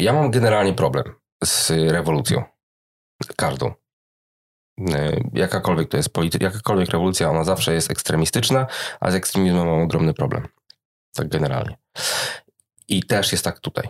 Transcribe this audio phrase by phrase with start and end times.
[0.00, 1.14] Ja mam generalnie problem
[1.44, 2.44] z rewolucją.
[3.36, 3.74] Każdą.
[4.94, 8.66] E, jakakolwiek to jest polityka, jakakolwiek rewolucja, ona zawsze jest ekstremistyczna,
[9.00, 10.48] a z ekstremizmem mam ogromny problem.
[11.14, 11.76] Tak generalnie.
[12.88, 13.88] I też jest tak tutaj.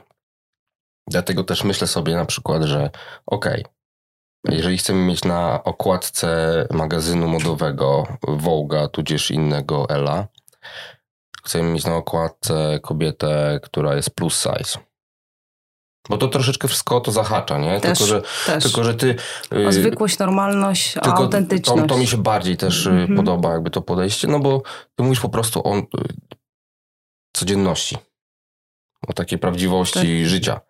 [1.06, 2.90] Dlatego też myślę sobie na przykład, że
[3.26, 10.28] okej, okay, jeżeli chcemy mieć na okładce magazynu modowego Voga, tudzież innego Ela,
[11.44, 14.89] chcemy mieć na okładce kobietę, która jest plus size.
[16.08, 17.80] Bo to troszeczkę wszystko to zahacza, nie?
[17.80, 18.64] Też, tylko, że, też.
[18.64, 19.16] tylko, że ty.
[19.50, 21.82] O y, zwykłość, normalność, o autentyczność.
[21.82, 23.16] To, to, mi się bardziej też mm -hmm.
[23.16, 24.62] podoba, jakby to podejście, no bo
[24.94, 25.84] ty mówisz po prostu o y,
[27.32, 27.96] codzienności
[29.08, 30.28] o takiej prawdziwości tak.
[30.28, 30.60] życia,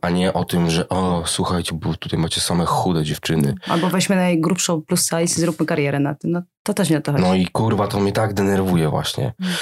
[0.00, 3.54] a nie o tym, że o, słuchajcie, bo tutaj macie same chude dziewczyny.
[3.68, 6.30] Albo weźmy najgrubszą plus size i zróbmy karierę na tym.
[6.30, 7.24] No to też nie o to chodzi.
[7.24, 9.54] No i kurwa, to mnie tak denerwuje właśnie, mm.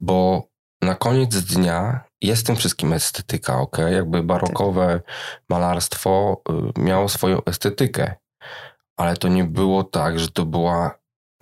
[0.00, 0.48] bo
[0.82, 3.78] na koniec dnia jest tym wszystkim estetyka, ok?
[3.78, 5.00] Jakby barokowe
[5.48, 6.42] malarstwo
[6.78, 8.14] y, miało swoją estetykę,
[8.96, 10.98] ale to nie było tak, że to była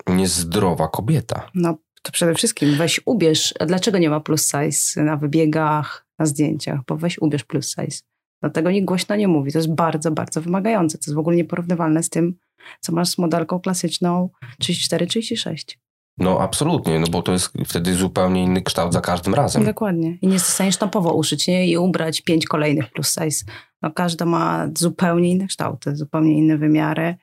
[0.07, 1.49] niezdrowa kobieta.
[1.55, 6.79] No to przede wszystkim weź ubierz, dlaczego nie ma plus size na wybiegach, na zdjęciach,
[6.87, 8.01] bo weź ubierz plus size.
[8.41, 9.51] Dlatego nikt głośno nie mówi.
[9.51, 10.97] To jest bardzo, bardzo wymagające.
[10.97, 12.35] To jest w ogóle nieporównywalne z tym,
[12.81, 14.29] co masz z modelką klasyczną
[14.63, 15.77] 34-36.
[16.17, 19.65] No absolutnie, no bo to jest wtedy zupełnie inny kształt za każdym razem.
[19.65, 20.17] Dokładnie.
[20.21, 21.67] I nie zostaniesz sztampowo uszyć nie?
[21.67, 23.45] i ubrać pięć kolejnych plus size.
[23.81, 27.15] No każda ma zupełnie inne kształty, zupełnie inne wymiary,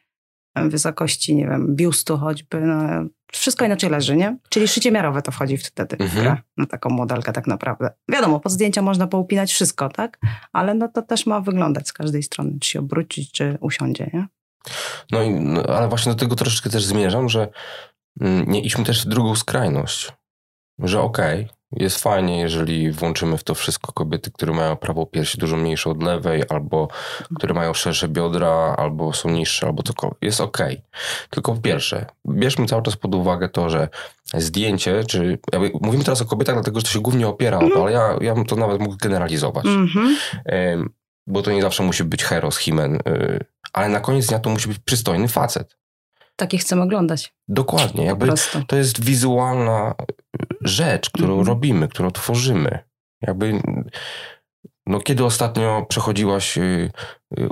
[0.57, 2.61] wysokości, nie wiem, biustu choćby.
[2.61, 2.77] No,
[3.33, 4.39] wszystko inaczej leży, nie?
[4.49, 6.37] Czyli szycie miarowe to wchodzi wtedy mhm.
[6.57, 7.91] na taką modelkę tak naprawdę.
[8.09, 10.19] Wiadomo, pod zdjęcia można poupinać wszystko, tak?
[10.53, 14.27] Ale no to też ma wyglądać z każdej strony, czy się obrócić, czy usiądzie, nie?
[15.11, 17.49] No, i, no ale właśnie do tego troszeczkę też zmierzam, że
[18.21, 20.13] nie idźmy też w drugą skrajność.
[20.79, 25.39] Że okej, okay, jest fajnie, jeżeli włączymy w to wszystko kobiety, które mają prawą piersi
[25.39, 26.89] dużo mniejszą od lewej, albo
[27.37, 30.19] które mają szersze biodra, albo są niższe, albo cokolwiek.
[30.23, 30.59] Jest ok.
[31.31, 33.89] Tylko po pierwsze, bierzmy cały czas pod uwagę to, że
[34.35, 35.39] zdjęcie, czy
[35.81, 38.35] mówimy teraz o kobietach, dlatego że to się głównie opiera o to, ale ja, ja
[38.35, 39.67] bym to nawet mógł generalizować.
[39.67, 40.89] Mm -hmm.
[41.27, 44.69] bo to nie zawsze musi być heros, himen, y, ale na koniec dnia to musi
[44.69, 45.77] być przystojny facet.
[46.37, 47.35] Takie chcemy oglądać.
[47.49, 48.05] Dokładnie.
[48.05, 48.27] Jakby
[48.67, 49.95] to jest wizualna
[50.61, 51.49] rzecz, którą mm -hmm.
[51.49, 52.79] robimy, którą tworzymy.
[53.23, 53.61] Jakby,
[54.87, 56.91] no kiedy ostatnio przechodziłaś y,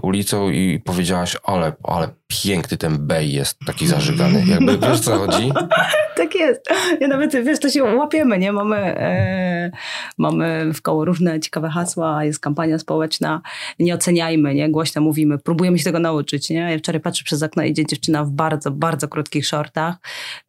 [0.03, 4.45] ulicą i powiedziałaś, ale, ale piękny ten bej jest, taki zażygany.
[4.47, 5.53] Jakby, wiesz co chodzi?
[6.17, 6.61] tak jest.
[7.01, 8.53] Ja nawet, wiesz, to się łapiemy, nie?
[8.53, 9.71] Mamy, e,
[10.19, 13.43] mamy w koło różne ciekawe hasła, jest kampania społeczna,
[13.79, 14.71] nie oceniajmy, nie?
[14.71, 16.57] Głośno mówimy, próbujemy się tego nauczyć, nie?
[16.71, 19.97] Ja wczoraj patrzę przez okno, idzie dziewczyna w bardzo, bardzo krótkich shortach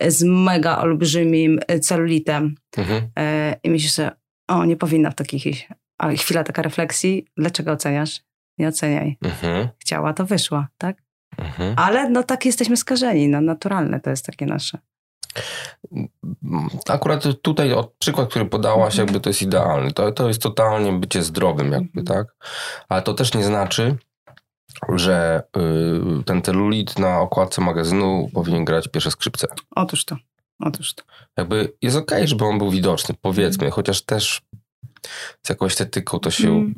[0.07, 3.01] z mega olbrzymim celulitem mhm.
[3.19, 4.11] e, i myślisz sobie,
[4.47, 5.67] o, nie powinna w takich iść.
[5.97, 8.21] Ale chwila taka refleksji, dlaczego oceniasz?
[8.57, 9.17] Nie oceniaj.
[9.23, 9.67] Mhm.
[9.79, 11.03] Chciała, to wyszła, tak?
[11.37, 11.73] Mhm.
[11.77, 14.77] Ale no tak jesteśmy skażeni, no naturalne to jest takie nasze.
[16.89, 19.93] Akurat tutaj przykład, który podałaś, jakby to jest idealny.
[19.93, 22.05] To, to jest totalnie bycie zdrowym, jakby, mhm.
[22.05, 22.35] tak?
[22.89, 23.97] Ale to też nie znaczy,
[24.89, 25.43] że
[26.19, 29.47] y, ten celulit na okładce magazynu powinien grać pierwsze skrzypce.
[29.75, 30.17] Otóż to.
[30.59, 31.03] Otóż to.
[31.37, 34.41] Jakby jest okej, okay, żeby on był widoczny, powiedzmy, chociaż też
[35.43, 36.75] z jakąś estetyką to się, mm.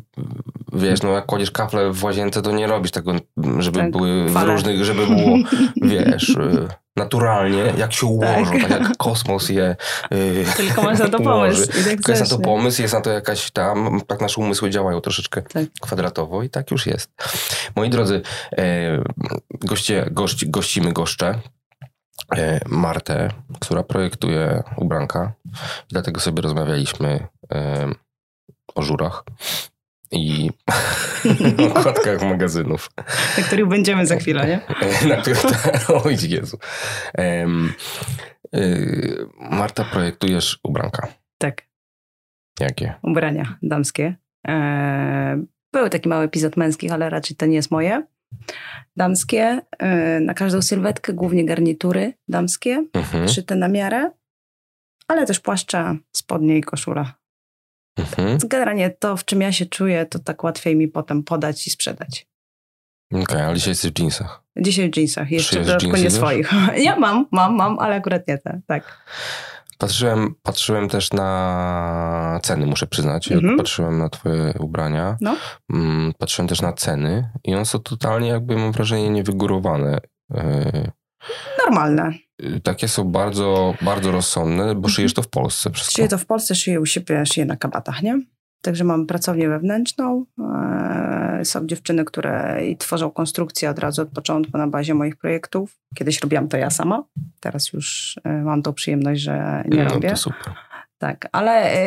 [0.73, 3.13] wiesz, no jak kładziesz kafle w łazience, to nie robisz tego,
[3.59, 4.45] żeby tak, były fale.
[4.45, 5.37] w różnych, żeby było,
[5.91, 9.75] wiesz, y, naturalnie, jak się ułożą, tak, tak jak kosmos je
[10.11, 11.71] yy, Tylko masz na to pomysł.
[11.83, 15.41] Tylko jest na to pomysł, jest na to jakaś tam, tak nasze umysły działają troszeczkę
[15.41, 15.63] tak.
[15.81, 17.11] kwadratowo i tak już jest.
[17.75, 18.21] Moi drodzy,
[18.57, 19.03] e,
[19.49, 21.39] goście, gości, gościmy goszcze,
[22.65, 25.33] Martę, która projektuje ubranka.
[25.89, 27.27] Dlatego sobie rozmawialiśmy
[28.75, 29.23] o żurach
[30.11, 30.49] i
[31.69, 32.91] okładkach magazynów.
[33.37, 34.59] Na których będziemy za chwilę, nie?
[35.09, 35.41] Na których,
[36.05, 36.57] oj Jezu.
[37.17, 37.73] Um,
[38.55, 41.07] y, Marta, projektujesz ubranka.
[41.37, 41.61] Tak.
[42.59, 42.93] Jakie?
[43.03, 44.15] Ubrania damskie.
[44.47, 45.43] E,
[45.73, 48.03] był taki mały epizod męskich, ale raczej to nie jest moje.
[48.97, 53.27] Damskie, e, na każdą sylwetkę głównie garnitury damskie, mhm.
[53.27, 54.11] szyte na miarę,
[55.07, 57.13] ale też płaszcza, spodnie i koszula
[57.97, 58.37] Mhm.
[58.45, 62.27] Generalnie to, w czym ja się czuję, to tak łatwiej mi potem podać i sprzedać.
[63.11, 64.43] Okej, okay, ale dzisiaj jesteś w jeansach.
[64.57, 66.51] Dzisiaj w jeansach, jeszcze dodatkowo nie swoich.
[66.77, 69.05] Ja mam, mam, mam, ale akurat nie te, tak.
[69.77, 73.31] Patrzyłem, patrzyłem też na ceny, muszę przyznać.
[73.31, 73.57] Mhm.
[73.57, 75.35] patrzyłem na twoje ubrania, no.
[75.73, 79.99] Mm, patrzyłem też na ceny i one są totalnie jakby, mam wrażenie, niewygórowane.
[81.29, 82.13] E, Normalne.
[82.43, 85.95] Y, takie są bardzo, bardzo rozsądne, bo szyjesz to w Polsce wszystko.
[85.95, 88.21] Szyję to w Polsce, szyję u siebie, szyję na kabatach, nie?
[88.61, 90.25] Także mamy pracownię wewnętrzną.
[90.39, 95.77] E, są dziewczyny, które tworzą konstrukcję od razu od początku na bazie moich projektów.
[95.95, 97.03] Kiedyś robiłam to ja sama.
[97.39, 100.09] Teraz już e, mam tą przyjemność, że nie no, robię.
[100.09, 100.53] To super.
[100.97, 101.77] Tak, ale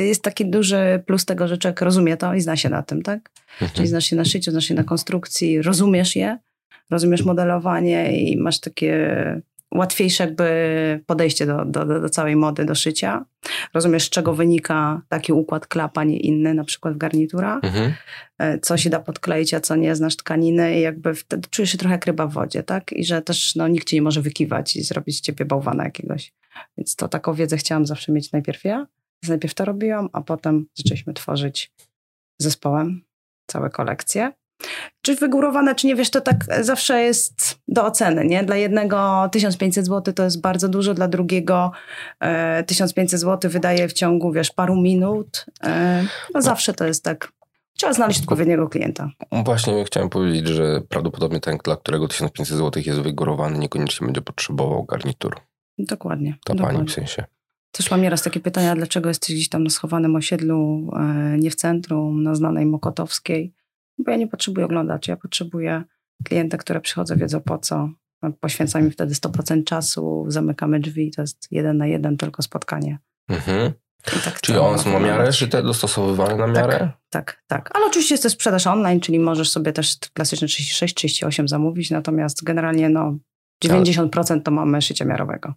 [0.00, 3.02] y, jest taki duży plus tego, że człowiek rozumie to i zna się na tym,
[3.02, 3.30] tak?
[3.52, 3.70] Mhm.
[3.74, 6.38] Czyli znasz się na szyciu, znasz się na konstrukcji, rozumiesz je,
[6.90, 9.14] rozumiesz modelowanie i masz takie
[9.74, 13.24] łatwiejsze jakby podejście do, do, do całej mody, do szycia.
[13.74, 17.64] Rozumiesz, z czego wynika taki układ klap, a nie inny, na przykład w garniturach.
[17.64, 17.92] Mhm.
[18.38, 21.78] E, Co się da podkleić, a co nie, znasz tkaniny i jakby wtedy czujesz się
[21.78, 22.92] trochę jak ryba w wodzie, tak?
[22.92, 26.34] I że też no, nikt ci nie może wykiwać i zrobić z ciebie bałwana jakiegoś.
[26.78, 28.86] Więc to taką wiedzę chciałam zawsze mieć najpierw ja.
[29.28, 31.72] Najpierw to robiłam, a potem zaczęliśmy tworzyć
[32.38, 33.02] zespołem
[33.46, 34.32] całe kolekcje.
[35.02, 38.44] Czy wygórowane, czy nie, wiesz, to tak zawsze jest do oceny, nie?
[38.44, 41.70] Dla jednego 1500 zł to jest bardzo dużo, dla drugiego
[42.20, 45.46] e, 1500 zł wydaje w ciągu, wiesz, paru minut.
[45.64, 47.32] E, no zawsze to jest tak.
[47.76, 49.10] Trzeba znaleźć odpowiedniego klienta.
[49.44, 54.84] Właśnie chciałem powiedzieć, że prawdopodobnie ten, dla którego 1500 zł jest wygórowany, niekoniecznie będzie potrzebował
[54.84, 55.38] garnituru.
[55.78, 56.34] Dokładnie.
[56.44, 56.78] Ta dokładnie.
[56.78, 57.24] pani w sensie.
[57.72, 61.54] Też mam nieraz takie pytania, dlaczego jesteś gdzieś tam na schowanym osiedlu, e, nie w
[61.54, 63.52] centrum, na znanej Mokotowskiej.
[63.98, 65.84] Bo ja nie potrzebuję oglądaczy, ja potrzebuję
[66.24, 67.90] klienta, które przychodzą, wiedzą po co.
[68.40, 72.98] Poświęcam im wtedy 100% czasu, zamykamy drzwi, to jest jeden na jeden tylko spotkanie.
[73.28, 73.72] Mhm.
[74.24, 76.90] Tak Czyli one są na miarę szyte, dostosowywane na miarę?
[77.10, 77.70] Tak, tak.
[77.76, 82.44] Ale oczywiście jest też sprzedaż online, czyli możesz sobie też klasyczne 36, 38 zamówić, natomiast
[82.44, 83.18] generalnie no
[83.64, 85.54] 90% to mamy szycia miarowego.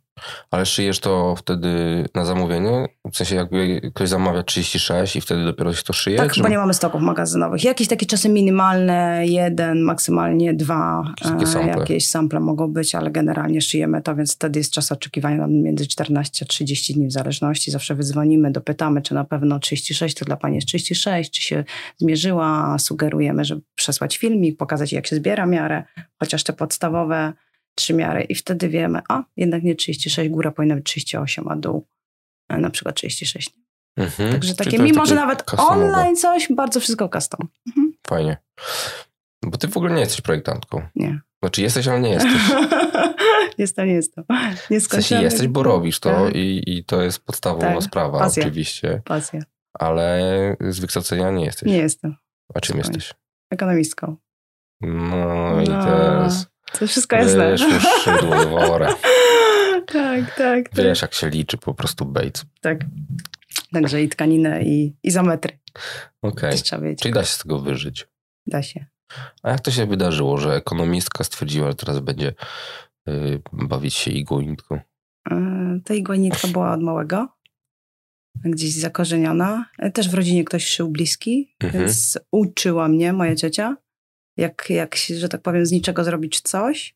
[0.51, 1.69] Ale szyjesz to wtedy
[2.15, 2.87] na zamówienie?
[3.13, 6.17] W sensie jakby ktoś zamawia 36 i wtedy dopiero się to szyje?
[6.17, 7.63] Tak, czy- bo nie mamy stoków magazynowych.
[7.63, 11.79] Jakieś takie czasy minimalne, jeden, maksymalnie dwa, Takie e, sample.
[11.79, 16.45] jakieś sample mogą być, ale generalnie szyjemy to, więc wtedy jest czas oczekiwania między 14
[16.45, 17.71] a 30 dni w zależności.
[17.71, 21.63] Zawsze wydzwonimy, dopytamy, czy na pewno 36 to dla Pani jest 36, czy się
[21.97, 22.79] zmierzyła.
[22.79, 25.83] Sugerujemy, żeby przesłać filmik, pokazać jak się zbiera miarę,
[26.19, 27.33] chociaż te podstawowe
[27.75, 31.87] trzy miary i wtedy wiemy, a jednak nie 36, góra powinna być 38, a dół
[32.49, 33.49] e, na przykład 36.
[33.97, 34.31] Mhm.
[34.31, 35.85] Także takie, mimo że nawet customowe.
[35.85, 37.47] online coś, bardzo wszystko custom.
[38.07, 38.37] Fajnie.
[39.45, 40.81] Bo ty w ogóle nie jesteś projektantką.
[40.95, 41.19] Nie.
[41.43, 42.31] Znaczy jesteś, ale nie jesteś.
[43.57, 44.23] jestem, nie jestem.
[44.71, 46.35] Nie W sensie jesteś, bo robisz to Tak.
[46.35, 47.83] i, i to jest podstawowa Tak.
[47.83, 48.43] sprawa Pasja.
[48.43, 49.41] oczywiście, Pasja.
[49.73, 50.21] ale
[50.69, 51.69] z wykształcenia nie jesteś.
[51.69, 52.15] Nie jestem.
[52.55, 52.97] A czym Spokojnie.
[52.97, 53.19] jesteś?
[53.51, 54.15] Ekonomistką.
[54.81, 56.47] No i No, teraz
[56.79, 57.51] To wszystko jasne.
[57.51, 57.69] wyszło
[58.03, 58.93] szydło z wora.
[59.87, 60.75] tak, tak, tak.
[60.75, 62.45] Wiesz, jak się liczy po prostu bejt.
[62.61, 62.79] tak.
[63.73, 65.59] Także i tkaninę, i izometry.
[66.21, 66.51] Okej,
[66.81, 66.99] wiedzieć.
[67.01, 68.07] czyli da się z tego wyżyć.
[68.47, 68.85] Da się.
[69.43, 72.33] A jak to się wydarzyło, że ekonomistka stwierdziła, że teraz będzie
[73.09, 74.79] y, bawić się igłą i nitką?
[75.31, 77.27] E, Ta igłanitka była od małego.
[78.35, 79.65] Gdzieś zakorzeniona.
[79.79, 81.83] E, Też w rodzinie ktoś szył bliski, Mhm.
[81.83, 83.77] więc uczyła mnie moja ciocia,
[84.37, 86.93] jak, jak się, że tak powiem, z niczego zrobić coś.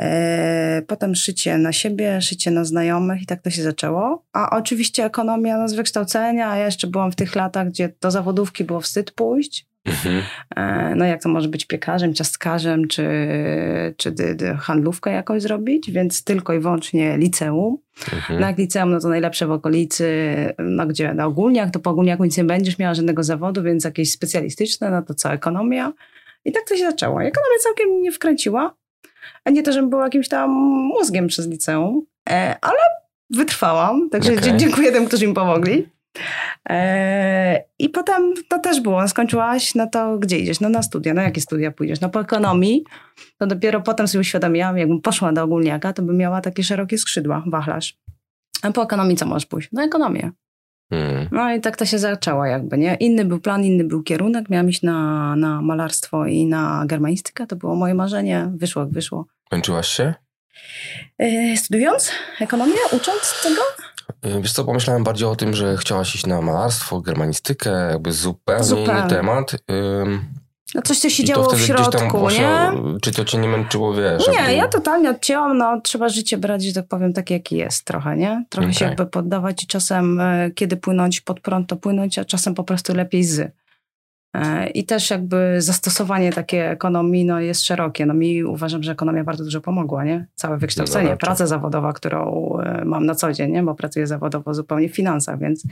[0.00, 4.24] E, potem szycie na siebie, szycie na znajomych i tak to się zaczęło.
[4.32, 8.10] A oczywiście ekonomia no, z wykształcenia, a ja jeszcze byłam w tych latach, gdzie do
[8.10, 9.66] zawodówki było wstyd pójść.
[9.84, 10.22] Mhm.
[10.56, 13.08] E, No jak to może być piekarzem, ciastkarzem, czy,
[13.96, 14.14] czy
[14.58, 17.78] handlówkę jakoś zrobić, więc tylko i wyłącznie liceum.
[18.14, 18.40] Mhm.
[18.40, 20.08] No jak liceum, no to najlepsze w okolicy,
[20.58, 24.12] no gdzie na ogólniach, to po ogólniaku nic nie będziesz miała żadnego zawodu, więc jakieś
[24.12, 25.92] specjalistyczne, no to co, ekonomia.
[26.44, 27.20] I tak to się zaczęło.
[27.22, 28.74] I Ekonomia całkiem mnie wkręciła.
[29.44, 30.50] A nie to, żebym była jakimś tam
[30.94, 32.78] mózgiem przez liceum, e, ale
[33.30, 35.88] wytrwałam, także dzie- dziękuję tym, którzy mi pomogli.
[36.70, 40.60] E, I potem to też było, skończyłaś, no to gdzie idziesz?
[40.60, 42.00] No na studia, no jakie studia pójdziesz?
[42.00, 42.84] No po ekonomii,
[43.38, 47.42] to dopiero potem sobie uświadomiłam, jakbym poszła do ogólniaka, to bym miała takie szerokie skrzydła,
[47.46, 47.98] wachlarz.
[48.62, 49.68] A po ekonomii co możesz pójść?
[49.72, 50.32] No ekonomię.
[50.90, 51.28] Mhm.
[51.32, 52.94] No i tak to się zaczęło jakby, nie?
[52.94, 54.50] Inny był plan, inny był kierunek.
[54.50, 57.46] Miałam iść na, na malarstwo i na germanistykę.
[57.46, 58.50] To było moje marzenie.
[58.56, 59.26] Wyszło jak wyszło.
[59.50, 60.14] Kończyłaś się?
[61.18, 62.10] E, studiując
[62.40, 63.62] ekonomię, ucząc tego?
[64.36, 68.64] Y, Wiesz co, pomyślałem bardziej o tym, że chciałaś iść na malarstwo, germanistykę, jakby zupełnie,
[68.64, 69.00] Zupełnie.
[69.00, 69.56] inny temat.
[70.02, 70.24] Ym,
[70.74, 73.00] No coś, co się i działo w środku, właśnie, nie?
[73.00, 74.28] Czy to cię nie męczyło, wiesz?
[74.28, 77.84] Nie, jakby- ja totalnie odcięłam, no trzeba życie brać, że tak powiem, takie jakie jest
[77.84, 78.44] trochę, nie?
[78.48, 78.88] Trochę się Okej.
[78.88, 82.94] jakby poddawać i czasem, e, kiedy płynąć pod prąd, to płynąć, a czasem po prostu
[82.94, 83.52] lepiej z.
[84.34, 88.06] E, I też jakby zastosowanie takie ekonomii no, jest szerokie.
[88.06, 90.26] No mi uważam, że ekonomia bardzo dużo pomogła, nie?
[90.34, 91.18] Całe wykształcenie, raczej.
[91.18, 93.62] praca zawodowa, którą e, mam na co dzień, nie?
[93.62, 95.62] Bo pracuję zawodowo zupełnie w finansach, więc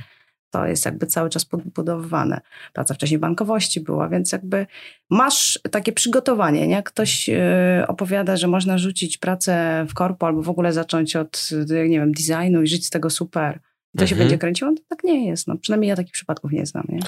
[0.52, 2.40] to jest jakby cały czas podbudowywane.
[2.72, 4.66] Praca wcześniej bankowości była, więc jakby
[5.10, 6.82] masz takie przygotowanie, nie?
[6.82, 11.88] Ktoś e, opowiada, że można rzucić pracę w korpo albo w ogóle zacząć od, e,
[11.88, 13.60] nie wiem, designu i żyć z tego super.
[13.98, 14.18] to się Mhm.
[14.18, 14.70] będzie kręciło?
[14.72, 15.48] To tak nie jest.
[15.48, 16.84] No, przynajmniej ja takich przypadków nie znam.
[16.88, 16.98] Nie?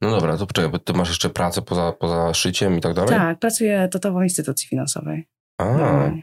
[0.00, 3.10] No dobra, to poczekaj, bo ty masz jeszcze pracę poza, poza szyciem i tak dalej?
[3.10, 5.26] Tak, pracuję totowo w instytucji finansowej.
[5.58, 6.22] A, Normalnie.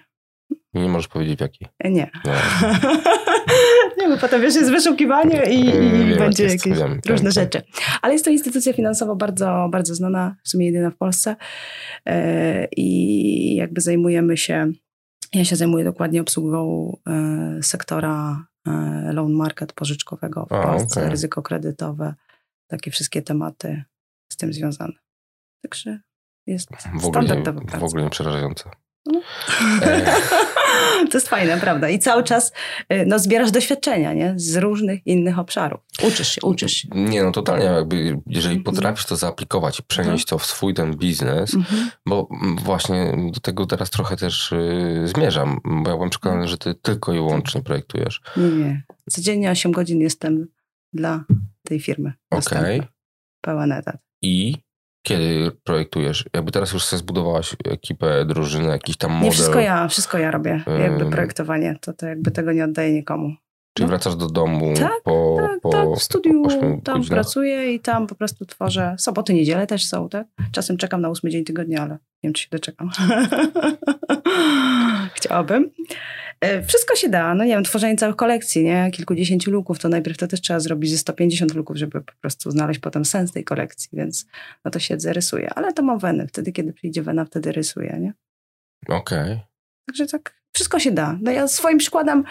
[0.74, 1.67] i nie możesz powiedzieć w jakiej.
[1.86, 2.12] Nie.
[2.25, 2.31] No.
[3.98, 6.89] nie, bo potem wiesz, jest wyszukiwanie i, i Mm, wiem, będzie jak jest, jakieś wiem,
[6.92, 7.32] wiem, różne wiem.
[7.32, 7.62] rzeczy.
[8.01, 11.36] Ale jest to instytucja finansowa bardzo, bardzo znana, w sumie jedyna w Polsce.
[12.06, 14.72] E, I jakby zajmujemy się,
[15.34, 18.72] ja się zajmuję dokładnie obsługą e, sektora e,
[19.13, 21.12] loan market pożyczkowego w A, Polsce, okej.
[21.12, 22.13] ryzyko kredytowe,
[22.68, 23.84] takie wszystkie tematy
[24.32, 24.94] z tym związane.
[25.63, 26.00] Także
[26.48, 27.86] jest W ogóle, standardowa w praca.
[27.86, 28.70] ogóle nie przerażające.
[29.82, 30.06] E,
[31.12, 31.90] To jest fajne, prawda?
[31.90, 32.52] I cały czas
[32.94, 34.34] y, no, zbierasz doświadczenia nie?
[34.38, 35.80] z różnych innych obszarów.
[36.08, 36.88] Uczysz się, uczysz się.
[36.92, 37.98] Nie, no totalnie jakby,
[38.28, 38.64] jeżeli Mhm.
[38.76, 41.90] potrafisz to zaaplikować i przenieść to w swój ten biznes, Mhm.
[42.06, 46.58] bo mm, właśnie do tego teraz trochę też y, zmierzam, bo ja byłem przekonany, że
[46.58, 48.22] ty tylko i wyłącznie projektujesz.
[48.38, 48.84] Nie, nie.
[49.10, 50.48] Codziennie 8 godzin jestem
[50.94, 51.24] dla
[51.64, 52.14] tej firmy.
[52.30, 52.38] Okej.
[52.42, 52.88] dostępna.
[53.42, 53.96] Pełen etat.
[54.22, 54.56] I
[55.01, 56.25] kiedy projektujesz?
[56.34, 59.25] Jakby teraz już sobie zbudowałaś ekipę, drużynę, jakiś tam model.
[59.25, 60.63] Nie wszystko ja, wszystko ja robię.
[60.80, 63.36] Jakby projektowanie, to, to jakby tego nie oddaję nikomu.
[63.74, 63.89] Czyli no.
[63.89, 66.44] wracasz do domu Tak, po, Tak, po tak, w studiu
[66.84, 67.08] tam godzinach?
[67.10, 68.96] pracuję i tam po prostu tworzę.
[69.00, 70.27] Soboty, niedziele też są, tak?
[70.51, 72.89] Czasem czekam na ósmy dzień tygodnia, ale nie wiem, czy się doczekam.
[75.16, 75.72] Chciałabym.
[76.41, 78.91] E, Wszystko się da, no nie wiem, tworzenie całych kolekcji, nie?
[78.91, 82.79] Kilkudziesięciu luków, to najpierw to też trzeba zrobić ze 150 luków, żeby po prostu znaleźć
[82.79, 84.25] potem sens tej kolekcji, więc
[84.65, 85.50] no to siedzę, rysuję.
[85.56, 88.13] Ale to mam wenę, wtedy kiedy przyjdzie wena, wtedy rysuję, nie?
[88.88, 89.39] Okej.
[89.88, 91.17] Także tak, wszystko się da.
[91.22, 92.24] No ja swoim przykładem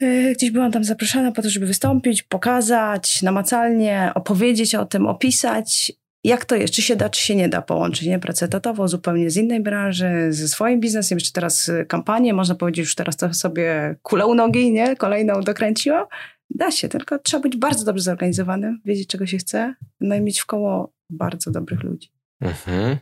[0.00, 5.92] yy, gdzieś byłam tam zaproszona po to, żeby wystąpić, pokazać namacalnie, opowiedzieć o tym, opisać,
[6.28, 8.18] jak to jest, czy się da, czy się nie da połączyć, nie?
[8.18, 12.78] Pracę etatową zupełnie z innej branży, ze swoim biznesem, jeszcze teraz y, kampanię, można powiedzieć,
[12.78, 14.96] już teraz to sobie kulę u nogi, nie?
[14.96, 16.06] Kolejną dokręciłam.
[16.50, 20.40] Da się, tylko trzeba być bardzo dobrze zorganizowanym, wiedzieć, czego się chce, no i mieć
[20.40, 22.96] w koło bardzo dobrych ludzi, Mhm.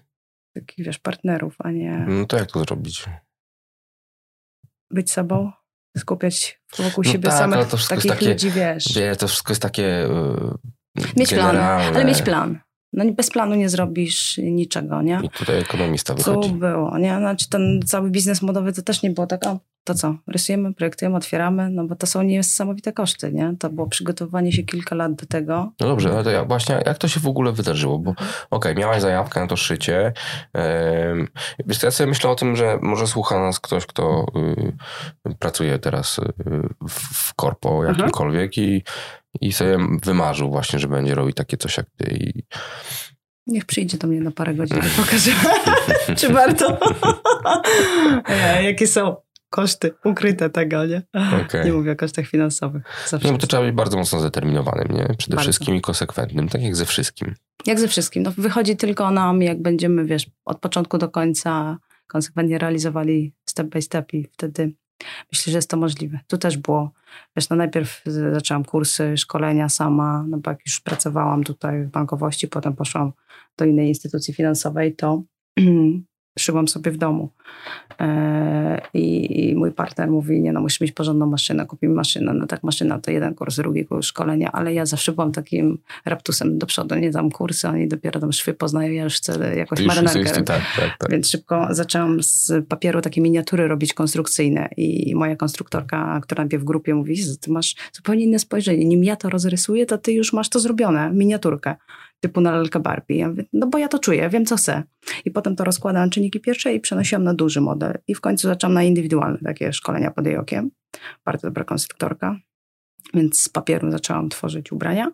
[0.55, 3.05] takich, wiesz, partnerów, a nie No to jak to zrobić?
[4.91, 5.53] być sobą,
[5.99, 8.95] skupiać wokół No siebie tak, samych jest takich takie- ludzi, wiesz.
[8.97, 9.83] Wie, to wszystko jest takie
[10.97, 11.87] yy, Mieć plan, generalne.
[11.97, 12.61] ale mieć plan.
[12.95, 15.21] No bez planu nie zrobisz niczego, nie?
[15.23, 16.53] I tutaj ekonomista Co wychodzi.
[16.53, 17.17] było, nie?
[17.19, 21.17] Znaczy ten cały biznes modowy to też nie było tak, o, to co, rysujemy, projektujemy,
[21.17, 23.55] otwieramy, no bo to są niesamowite koszty, nie?
[23.59, 25.73] To było przygotowanie się kilka lat do tego.
[25.81, 27.99] No dobrze, ale to ja, właśnie jak to się w ogóle wydarzyło?
[27.99, 28.15] Bo
[28.51, 30.13] okej, miałaś zajawkę na to szycie.
[31.13, 31.29] Ym,
[31.67, 34.27] wiesz, ja sobie myślę o tym, że może słucha nas ktoś, kto
[35.29, 36.33] y, pracuje teraz y,
[36.89, 38.83] w, w korpo jakimkolwiek i,
[39.41, 42.17] i sobie wymarzył właśnie, że będzie robić takie coś jak ty.
[42.17, 42.43] I,
[43.47, 45.31] Niech przyjdzie do mnie na parę godzin i pokaże,
[46.19, 46.79] czy warto.
[48.65, 49.17] Jakie są
[49.51, 51.03] koszty ukryte tego, nie?
[51.45, 51.65] Okej.
[51.65, 52.83] Nie mówię o kosztach finansowych.
[53.09, 55.15] Zawsze Nie, bo to trzeba być bardzo mocno zdeterminowanym, nie?
[55.19, 55.43] Przede Bardzo.
[55.43, 57.35] wszystkim i konsekwentnym, tak jak ze wszystkim.
[57.67, 58.23] Jak ze wszystkim.
[58.23, 63.83] No, wychodzi tylko nam, jak będziemy, wiesz, od początku do końca konsekwentnie realizowali step by
[63.83, 64.73] step i wtedy
[65.33, 66.21] myślę, że jest to możliwe.
[66.29, 66.93] Tu też było,
[67.37, 72.49] wiesz, no najpierw zaczęłam kursy, szkolenia sama, no bo jak już pracowałam tutaj w bankowości,
[72.49, 73.13] potem poszłam
[73.57, 75.23] do innej instytucji finansowej, to
[76.39, 77.31] szyłam sobie w domu.
[78.01, 82.35] E, I, I mój partner mówi, nie no, musisz mieć porządną maszynę, kupimy maszynę.
[82.35, 86.59] No tak, maszyna to jeden kurs, drugi kurs szkolenia, ale ja zawsze byłam takim raptusem
[86.59, 89.89] do przodu, nie dam kursy, oni dopiero tam szwy poznają, ja już chcę jakoś Już
[89.89, 90.63] marynarkę tak, tak,
[90.99, 91.11] tak.
[91.11, 96.67] Więc szybko zaczęłam z papieru takie miniatury robić konstrukcyjne i moja konstruktorka, która najpierw w
[96.67, 98.85] grupie mówi, "Jezu, ty masz zupełnie inne spojrzenie.
[98.85, 101.75] Nim ja to rozrysuję, to ty już masz to zrobione, miniaturkę
[102.25, 103.17] typu na lalkę Barbie.
[103.17, 104.83] Ja mówię, no bo ja to czuję, wiem co chcę.
[105.25, 107.99] I potem to rozkładałam czynniki pierwsze i przenosiłam na duży model.
[108.09, 110.71] I w końcu zaczęłam na indywidualne takie szkolenia pod jej okiem.
[111.25, 112.37] Bardzo dobra konstruktorka.
[113.15, 115.13] Więc z papieru zaczęłam tworzyć ubrania.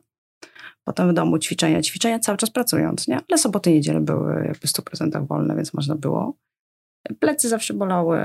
[0.84, 3.18] Potem w domu ćwiczenia, ćwiczenia cały czas pracując, nie?
[3.30, 6.34] Ale soboty, niedziele były jakby w 100% wolne, więc można było.
[7.18, 8.18] Plecy zawsze bolały,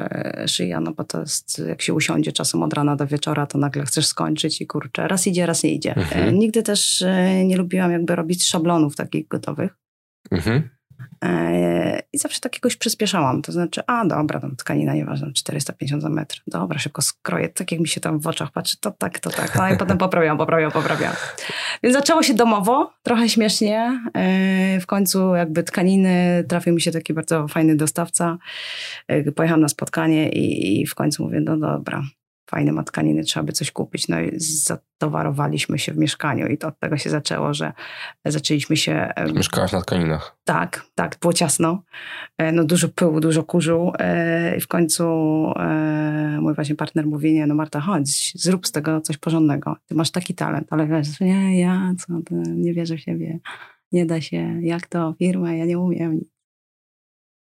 [0.47, 3.85] szyja, no bo to jest, jak się usiądzie czasem od rana do wieczora, to nagle
[3.85, 5.95] chcesz skończyć i kurczę, raz idzie, raz nie idzie.
[5.95, 6.27] Mhm.
[6.27, 9.77] E, Nigdy też e, nie lubiłam jakby robić szablonów takich gotowych.
[10.31, 10.69] Mhm.
[11.23, 13.41] E, I zawsze tak jakoś przyspieszałam.
[13.41, 16.41] To znaczy, a dobra, tam tkanina, nieważne, 450 za metr.
[16.47, 17.49] Dobra, szybko skroję.
[17.49, 19.55] Tak jak mi się tam w oczach patrzy, to tak, to tak.
[19.55, 21.13] No i potem poprawiam, poprawiam, poprawiam.
[21.83, 24.01] Więc zaczęło się domowo, trochę śmiesznie.
[24.17, 28.37] E, W końcu jakby tkaniny trafił mi się taki bardzo fajny dostawca.
[29.07, 32.03] E, Pojechałam na spotkanie i, i w końcu mówię, no dobra,
[32.49, 34.07] fajne ma tkaniny, trzeba by coś kupić.
[34.07, 37.73] No i zatowarowaliśmy się w mieszkaniu i to od tego się zaczęło, że
[38.25, 39.09] zaczęliśmy się...
[39.33, 40.37] Mieszkałaś na tkaninach.
[40.43, 41.83] tak, tak, było ciasno.
[42.37, 43.91] E, No dużo pyłu, dużo kurzu.
[43.99, 45.03] e, I w końcu
[45.59, 49.75] e, mój właśnie partner mówi, nie no Marta, chodź, zrób z tego coś porządnego.
[49.85, 52.13] Ty masz taki talent, ale wiesz, nie, ja co,
[52.45, 53.39] nie wierzę w siebie.
[53.91, 56.21] Nie da się, jak to, firma, ja nie umiem.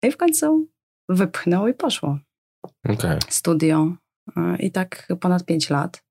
[0.02, 0.68] I w końcu
[1.08, 2.18] wypchnął i poszło.
[2.88, 3.18] Okej.
[3.28, 3.92] Studio.
[4.58, 6.04] I tak ponad pięć lat.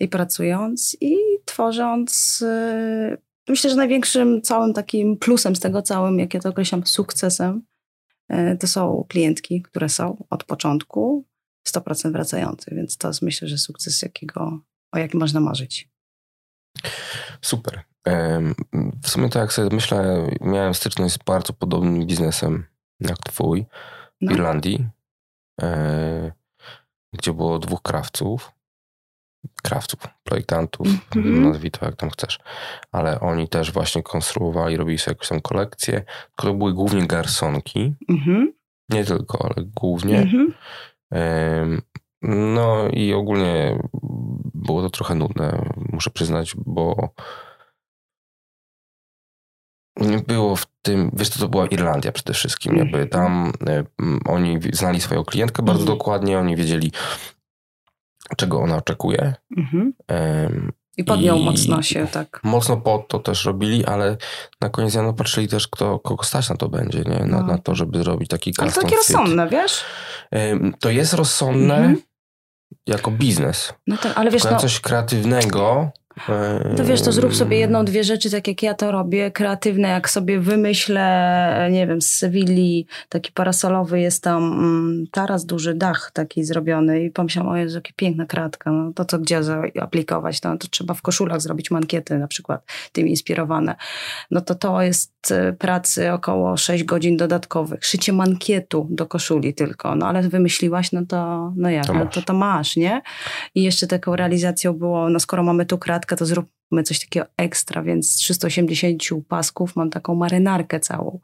[0.00, 3.16] I pracując i tworząc e,
[3.48, 7.62] myślę, że największym całym takim plusem z tego całym, jak ja to określam, sukcesem,
[8.28, 11.24] e, to są klientki, które są od początku
[11.68, 14.60] 100% wracające, więc to jest myślę, że sukces, jakiego,
[14.92, 15.88] o jakim można marzyć.
[17.40, 17.80] Super.
[19.02, 22.64] W sumie tak jak sobie myślę, miałem styczność z bardzo podobnym biznesem
[23.00, 24.32] jak twój w No.
[24.32, 24.88] Irlandii,
[25.62, 26.32] e,
[27.14, 28.52] gdzie było dwóch krawców,
[29.62, 31.42] krawców, projektantów, Mhm.
[31.42, 32.38] nazwij to jak tam chcesz,
[32.92, 36.04] ale oni też właśnie konstruowali, robili sobie jakąś tam kolekcję,
[36.36, 38.52] to były głównie garsonki, Mhm.
[38.88, 40.18] nie tylko, ale głównie.
[40.20, 40.54] Mhm.
[41.10, 41.82] Em,
[42.26, 43.78] No i ogólnie
[44.54, 47.08] było to trochę nudne, muszę przyznać, bo
[50.26, 53.08] było w tym, wiesz to, to była Irlandia przede wszystkim, jakby Mhm.
[53.08, 53.84] tam e,
[54.26, 55.98] oni znali swoją klientkę bardzo Mhm.
[55.98, 56.92] dokładnie, oni wiedzieli
[58.36, 59.34] czego ona oczekuje.
[59.56, 59.92] Mhm.
[60.96, 62.40] I pod nią I- mocno się tak.
[62.44, 64.16] Mocno pod to też robili, ale
[64.60, 67.18] na koniec no, patrzyli też, kto, kogo stać na to będzie, nie?
[67.18, 67.46] Na, No.
[67.46, 68.96] na to, żeby zrobić taki Ale to takie fit.
[68.98, 69.84] rozsądne, wiesz?
[70.80, 71.96] To jest rozsądne Mhm.
[72.86, 73.74] jako biznes.
[73.86, 75.90] No to, ale wiesz, Tylko no, coś kreatywnego.
[76.76, 80.10] To wiesz, to zrób sobie jedną, dwie rzeczy, tak jak ja to robię, kreatywne, jak
[80.10, 86.44] sobie wymyślę, nie wiem, z Sewilli, taki parasolowy jest tam mm, taras, duży dach taki
[86.44, 90.68] zrobiony i pomyślałam, o Jezu, jakie piękna kratka, no to co gdzie zaaplikować, no to
[90.68, 93.74] trzeba w koszulach zrobić mankiety na przykład, tym inspirowane.
[94.30, 99.94] No to to jest e, pracy około 6 godzin dodatkowych, szycie mankietu do koszuli tylko,
[99.94, 103.02] no ale wymyśliłaś, no to, no jak, To no to, to masz, nie?
[103.54, 107.82] I jeszcze taką realizacją było, no skoro mamy tu kratkę, to zróbmy coś takiego ekstra,
[107.82, 111.20] więc z 380 pasków mam taką marynarkę całą,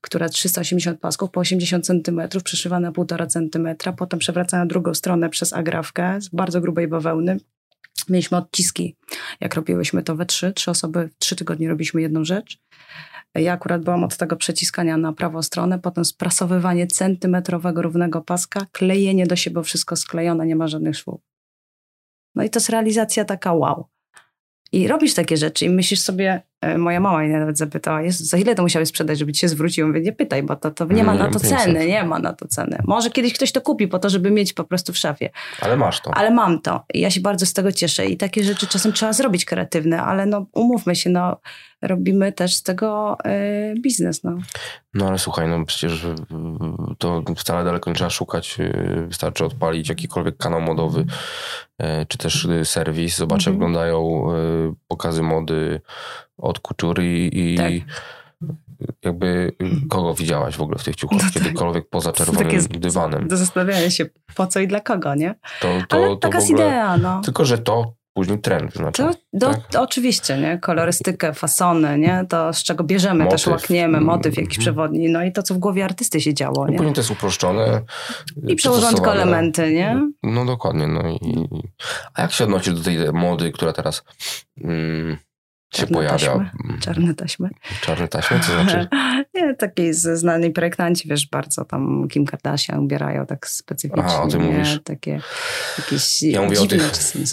[0.00, 5.30] która 380 pasków po 80 centymetrów przeszywa na 1,5 centymetra, potem przewraca na drugą stronę
[5.30, 7.36] przez agrafkę z bardzo grubej bawełny.
[8.08, 8.96] Mieliśmy odciski,
[9.40, 12.58] jak robiłyśmy to we trzy, trzy osoby trzy tygodnie robiliśmy jedną rzecz.
[13.34, 19.26] Ja akurat byłam od tego przeciskania na prawą stronę, potem sprasowywanie centymetrowego równego paska, klejenie
[19.26, 21.20] do siebie, wszystko sklejone, nie ma żadnych szwów.
[22.34, 23.88] No i to jest realizacja taka wow.
[24.72, 26.42] I robisz takie rzeczy i myślisz sobie,
[26.78, 29.86] moja mama mnie nawet zapytała, Jezu, za ile to musiałeś sprzedać, żeby ci się zwrócił?
[29.86, 31.58] Mówię, nie pytaj, bo to, to nie ma na to 500.
[31.58, 32.78] ceny, nie ma na to ceny.
[32.84, 35.30] Może kiedyś ktoś to kupi po to, żeby mieć po prostu w szafie.
[35.60, 36.14] Ale masz to.
[36.14, 39.12] Ale mam to i ja się bardzo z tego cieszę i takie rzeczy czasem trzeba
[39.12, 41.40] zrobić kreatywne, ale no umówmy się, no
[41.82, 44.38] robimy też z tego e, biznes, no.
[44.94, 46.14] No ale słuchaj, no przecież y,
[46.98, 48.56] to wcale daleko nie trzeba szukać.
[48.60, 51.00] y, Wystarczy odpalić jakikolwiek kanał modowy,
[51.82, 53.16] y, czy też y, serwis.
[53.16, 53.58] Zobacz, jak Mhm.
[53.72, 54.26] wyglądają
[54.70, 55.80] y, pokazy mody
[56.42, 57.72] od Couture i Tak.
[59.04, 59.52] jakby
[59.90, 61.18] kogo widziałaś w ogóle w tych ciuchach?
[61.18, 61.32] No tak.
[61.32, 63.28] Kiedykolwiek poza To czerwonym takie dywanem.
[63.28, 65.34] Do zastanawiania się, po co i dla kogo, nie?
[65.60, 66.54] To, to, Ale to taka ogóle...
[66.54, 67.20] idea, no.
[67.20, 69.08] Tylko, że to później trend wyznacza.
[69.08, 69.66] To, do, tak?
[69.70, 70.58] to oczywiście, nie?
[70.58, 72.24] Kolorystykę, fasony, nie?
[72.28, 73.62] To z czego bierzemy, też Motyw.
[73.62, 76.76] łakniemy, motyw jakiś przewodni, no i to, co w głowie artysty się działo, I nie?
[76.76, 77.82] później to jest uproszczone.
[78.48, 80.08] I przełożone tylko elementy, nie?
[80.22, 80.86] No dokładnie.
[80.86, 81.48] No i...
[82.14, 84.04] A jak się odnosisz do tej mody, która teraz
[84.64, 85.16] mm,
[85.72, 86.18] się Czarne pojawia?
[86.18, 86.50] taśmy.
[86.64, 87.48] Mm, Czarne taśmy.
[87.80, 88.38] Czarne taśmy?
[88.40, 88.86] To znaczy?
[89.34, 94.02] Nie, taki znani projektanci, wiesz, bardzo tam Kim Kardashian ubierają tak specyficznie.
[94.06, 94.80] Aha, o tym mówisz.
[94.84, 95.20] Takie
[95.78, 96.82] jakieś Ja mówię o tych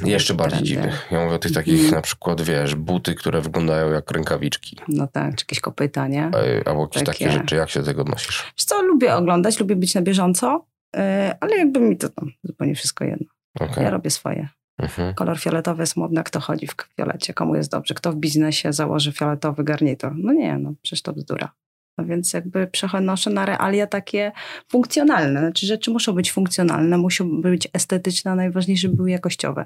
[0.05, 0.67] jeszcze bardziej trendy.
[0.75, 1.07] dziwnych.
[1.11, 1.91] Ja mówię o tych takich Mhm.
[1.95, 4.77] na przykład, wiesz, buty, które wyglądają jak rękawiczki.
[4.87, 6.23] No tak, czy jakieś kopyta, nie?
[6.25, 7.31] e, Albo jakieś takie Takie.
[7.39, 7.55] rzeczy.
[7.55, 8.43] Jak się do tego odnosisz?
[8.57, 11.01] Wiesz co, lubię oglądać, lubię być na bieżąco, yy,
[11.39, 13.27] ale jakby mi to tam zupełnie wszystko jedno.
[13.59, 13.83] Okej.
[13.83, 14.49] Ja robię swoje.
[14.79, 15.13] Mhm.
[15.13, 19.11] Kolor fioletowy jest modny, kto chodzi w fiolecie, komu jest dobrze, kto w biznesie założy
[19.11, 20.11] fioletowy garnitur.
[20.15, 21.51] No nie, no przecież to bzdura.
[21.97, 24.31] No więc jakby przenoszę na realia takie
[24.67, 25.39] funkcjonalne.
[25.39, 29.65] Znaczy rzeczy muszą być funkcjonalne, muszą być estetyczne, a najważniejsze żeby były jakościowe.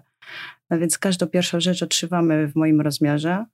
[0.69, 3.45] No więc każdą pierwszą rzecz otrzymamy w moim rozmiarze.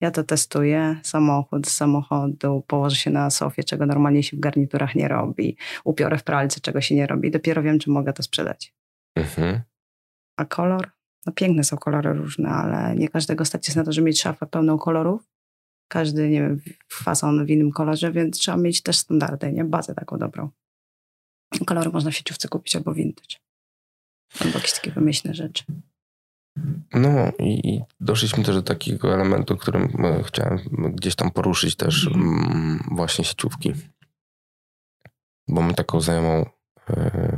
[0.00, 0.96] Ja to testuję.
[1.02, 5.56] Samochód z samochodu położę się na sofie, czego normalnie się w garniturach nie robi.
[5.84, 7.30] Upiorę w pralce, czego się nie robi.
[7.30, 8.74] Dopiero wiem, czy mogę to sprzedać.
[9.16, 9.60] Mhm.
[10.36, 10.95] A kolor?
[11.26, 14.46] No piękne są kolory różne, ale nie każdego stać jest na to, żeby mieć szafę
[14.46, 15.22] pełną kolorów.
[15.88, 16.60] Każdy, nie wiem,
[16.92, 19.64] fason w innym kolorze, więc trzeba mieć też standardy, nie?
[19.64, 20.50] Bazę taką dobrą.
[21.66, 23.36] Kolory można w sieciówce kupić albo vintage.
[24.40, 25.64] Albo jakieś takie wymyślne rzeczy.
[26.94, 30.58] No i, doszliśmy też do takiego elementu, którym e, chciałem
[30.94, 33.72] gdzieś tam poruszyć też mm, właśnie sieciówki.
[35.48, 36.46] Bo my taką znajomą
[36.90, 37.35] e,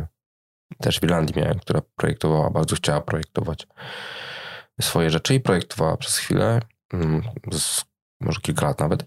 [0.81, 3.67] też w Irlandii miałem, która projektowała, bardzo chciała projektować
[4.81, 6.61] swoje rzeczy i projektowała przez chwilę,
[6.93, 7.23] mm,
[8.21, 9.05] może kilka lat nawet.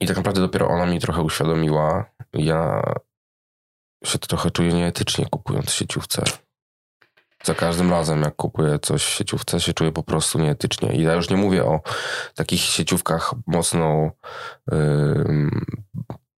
[0.00, 2.82] I tak naprawdę dopiero ona mi trochę uświadomiła, ja
[4.04, 6.24] się trochę czuję nieetycznie kupując sieciówce.
[7.44, 10.96] Za każdym razem, jak kupuję coś w sieciówce, się czuję po prostu nieetycznie.
[10.96, 11.80] I ja już nie mówię o
[12.34, 14.10] takich sieciówkach mocno
[14.72, 15.50] yy,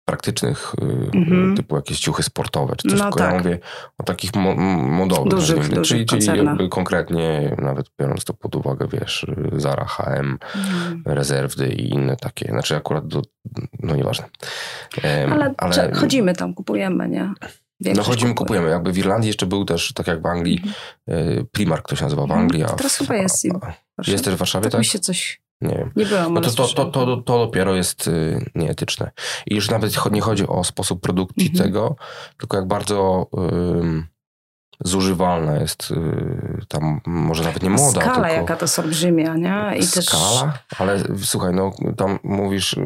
[0.06, 1.56] praktycznych, mm-hmm.
[1.56, 3.32] typu jakieś ciuchy sportowe czy coś, no tak.
[3.32, 3.60] ja mówię
[3.98, 8.88] o takich mo- modowych, dużych, dużych czyli, czyli jakby konkretnie, nawet biorąc to pod uwagę,
[8.92, 9.26] wiesz,
[9.58, 11.04] Zara, H&M, mm.
[11.06, 13.22] rezerwdy i inne takie, znaczy akurat, do,
[13.80, 14.26] no nieważne.
[15.04, 17.34] Um, ale, ale chodzimy tam, kupujemy, nie?
[17.96, 18.70] no chodzimy, kupujemy.
[18.70, 21.46] Jakby w Irlandii jeszcze był też, tak jak w Anglii, mm-hmm.
[21.52, 22.42] Primark to się nazywa w mhm.
[22.42, 22.64] Anglii.
[22.64, 23.48] A Teraz chyba jest.
[24.08, 24.72] Jest też w Warszawie, tak?
[24.72, 24.80] tak?
[24.80, 25.92] Mi się coś nie wiem.
[25.96, 29.12] Nie byłam, no to, to, to, to, to dopiero jest y, nieetyczne.
[29.48, 31.66] I już nawet nie chodzi o sposób produkcji mhm.
[31.66, 31.96] tego,
[32.38, 33.28] tylko jak bardzo
[34.02, 34.15] y,
[34.84, 38.02] zużywalna jest y, tam może nawet nie moda.
[38.02, 39.78] Skala tylko jaka to jest olbrzymia, nie?
[39.80, 40.80] I skala, też...
[40.82, 42.82] ale słuchaj, no tam mówisz, y,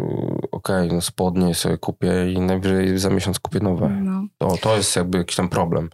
[0.51, 3.89] okej, okay, no spodnie sobie kupię i najwyżej za miesiąc kupię nowe.
[3.89, 4.23] No.
[4.37, 5.89] To, to jest jakby jakiś tam problem.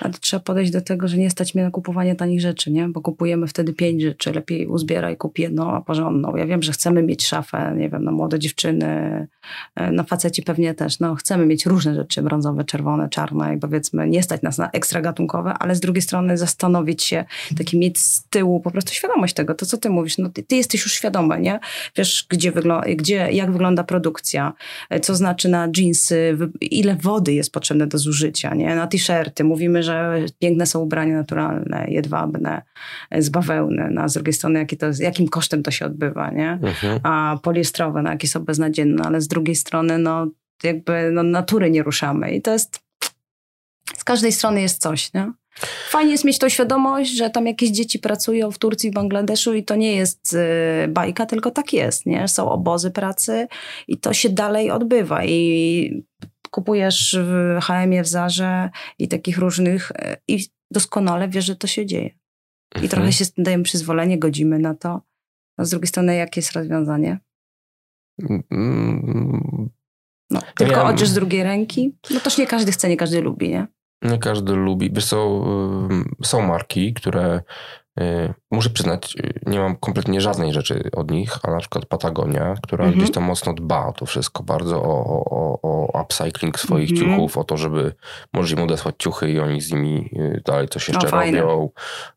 [0.00, 2.88] Ale trzeba podejść do tego, że nie stać mnie na kupowanie tanich rzeczy, nie?
[2.88, 6.36] Bo kupujemy wtedy pięć rzeczy, lepiej uzbieraj, kup jedną, a porządną.
[6.36, 8.86] Ja wiem, że chcemy mieć szafę, nie wiem, na młode dziewczyny,
[9.74, 14.08] e, na faceci pewnie też, no chcemy mieć różne rzeczy, brązowe, czerwone, czarne i powiedzmy
[14.08, 17.24] nie stać nas na ekstra gatunkowe, ale z drugiej strony zastanowić się,
[17.58, 20.56] taki mieć z tyłu po prostu świadomość tego, to co ty mówisz, no ty, ty
[20.56, 21.60] jesteś już świadomy, nie?
[21.96, 24.52] Wiesz, gdzie, wygl- gdzie jak wygląda produkcja,
[24.90, 28.74] e, co znaczy na jeansy, ile wody jest potrzebne do zużycia, nie?
[28.76, 32.62] Na t-shirty, mówimy, że piękne są ubrania naturalne, jedwabne,
[33.10, 36.30] e, z bawełny, no, a z drugiej strony jaki to, jakim kosztem to się odbywa,
[36.30, 36.52] nie?
[36.62, 37.00] Mhm.
[37.02, 40.26] A poliestrowe, no, jakie są beznadziejne, ale z drugiej strony, no
[40.62, 42.87] jakby no, natury nie ruszamy i to jest
[44.08, 45.32] każdej strony jest coś, nie?
[45.88, 49.64] Fajnie jest mieć tą świadomość, że tam jakieś dzieci pracują w Turcji, w Bangladeszu i
[49.64, 52.28] to nie jest y, bajka, tylko tak jest, nie?
[52.28, 53.48] Są obozy pracy
[53.88, 56.04] i to się dalej odbywa i
[56.50, 61.86] kupujesz w H&M, w Zarze i takich różnych y, i doskonale wiesz, że to się
[61.86, 62.10] dzieje.
[62.74, 62.88] I mhm.
[62.88, 65.02] trochę się dajemy przyzwolenie, godzimy na to.
[65.56, 67.18] A z drugiej strony, jakie jest rozwiązanie?
[68.50, 69.70] Mm,
[70.30, 70.96] no, tylko ja...
[70.96, 71.96] z drugiej ręki?
[72.14, 73.66] No toż nie każdy chce, nie każdy lubi, nie?
[74.02, 74.90] Nie każdy lubi.
[74.92, 75.44] Wiesz, są,
[76.22, 77.42] są marki, które
[78.50, 82.84] muszę przyznać, y, nie mam kompletnie żadnej rzeczy od nich, a na przykład Patagonia, która
[82.84, 82.98] mm -hmm.
[82.98, 87.10] gdzieś tam mocno dba o to wszystko, bardzo o, o, o upcycling swoich mm -hmm.
[87.10, 87.94] ciuchów, o to, żeby
[88.32, 91.70] możesz im odesłać ciuchy i oni z nimi y, dalej coś jeszcze o, robią.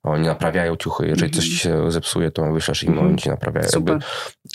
[0.04, 1.08] Oni naprawiają ciuchy.
[1.08, 1.36] Jeżeli mm -hmm.
[1.36, 3.68] coś ci się zepsuje, to wyślesz im, oni ci naprawiają.
[3.74, 4.00] Jakby,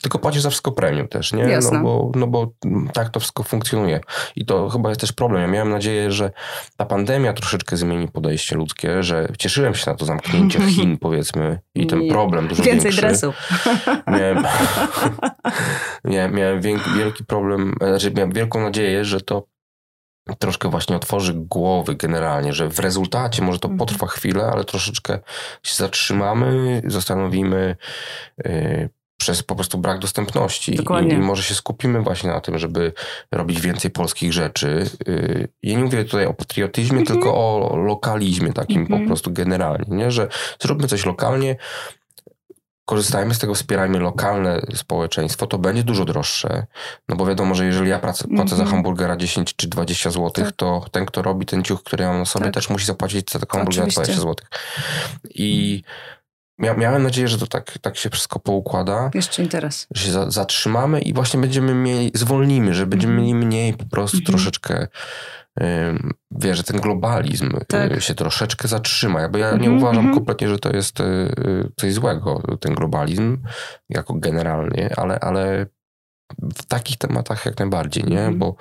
[0.03, 1.43] tylko płacisz za wszystko premium też, nie?
[1.43, 1.79] Jasne.
[1.79, 2.53] No bo, no bo
[2.93, 4.01] tak to wszystko funkcjonuje.
[4.37, 5.43] I to chyba jest też problem.
[5.43, 6.31] Ja miałem nadzieję, że
[6.77, 11.59] ta pandemia troszeczkę zmieni podejście ludzkie, że cieszyłem się na to zamknięcie Chin, powiedzmy, powiedzmy
[11.75, 13.01] i ten problem dużo Więcej większy.
[13.01, 13.37] dresów.
[14.07, 14.45] Miałem,
[16.05, 16.61] miałem, miałem
[16.97, 19.47] wielki problem, znaczy miałem wielką nadzieję, że to
[20.39, 23.79] troszkę właśnie otworzy głowy generalnie, że w rezultacie może to mhm.
[23.79, 25.19] potrwa chwilę, ale troszeczkę
[25.63, 27.77] się zatrzymamy, zastanowimy,
[28.45, 28.89] yy,
[29.27, 30.75] przez po prostu brak dostępności.
[30.75, 32.93] I, I, może się skupimy właśnie na tym, żeby
[33.33, 34.91] robić więcej polskich rzeczy.
[35.09, 37.13] Y, ja nie mówię tutaj o patriotyzmie, mm -hmm.
[37.13, 38.91] tylko o lokalizmie takim mm -hmm.
[38.91, 39.07] po mhm.
[39.09, 40.11] prostu generalnie, nie?
[40.11, 40.29] że
[40.61, 41.57] zróbmy coś lokalnie,
[42.85, 46.67] korzystajmy z tego, wspierajmy lokalne społeczeństwo, to będzie dużo droższe.
[47.09, 48.49] No bo wiadomo, że jeżeli ja płacę, mm -hmm.
[48.49, 48.71] za mhm.
[48.71, 50.53] hamburgera 10 czy 20 zł, tak.
[50.53, 52.55] to ten, kto robi ten ciuch, który ja mam na sobie, tak.
[52.55, 54.13] też musi zapłacić za tego hamburgera Oczywiście.
[54.13, 54.35] 20 zł.
[55.35, 56.16] I Mia
[56.59, 59.11] miałem nadzieję, że to tak, tak się wszystko poukłada.
[59.15, 59.87] Jeszcze interes.
[59.95, 63.21] Że się za zatrzymamy i właśnie będziemy mieli, zwolnimy, że będziemy -hmm.
[63.21, 64.27] mieli mniej po prostu -hmm.
[64.27, 64.87] troszeczkę
[66.31, 68.03] wie, że ten globalizm y, tak.
[68.03, 69.21] się troszeczkę zatrzyma.
[69.21, 69.79] Jakby ja nie mm -hmm.
[69.79, 70.15] uważam mhm.
[70.15, 73.39] kompletnie, że to jest y, coś złego, ten globalizm,
[73.89, 75.67] jako generalnie, ale, ale
[76.39, 78.21] w takich tematach jak najbardziej, nie?
[78.21, 78.39] Mm -hmm.
[78.39, 78.57] Bo,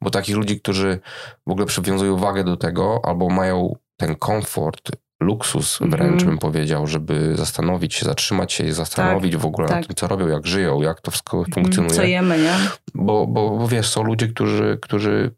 [0.00, 1.00] bo takich ludzi, którzy
[1.46, 6.26] w ogóle przywiązują uwagę do tego, albo mają ten komfort luksus wręcz mm.
[6.26, 9.76] bym powiedział, żeby zastanowić się, zatrzymać się i zastanowić tak, w ogóle tak.
[9.76, 11.54] nad tym, co robią, jak żyją, jak to wszystko mhm.
[11.54, 11.94] funkcjonuje.
[11.94, 12.54] Co jemy, nie?
[12.94, 15.34] Bo, bo, bo wiesz, są ludzie, którzy, którzy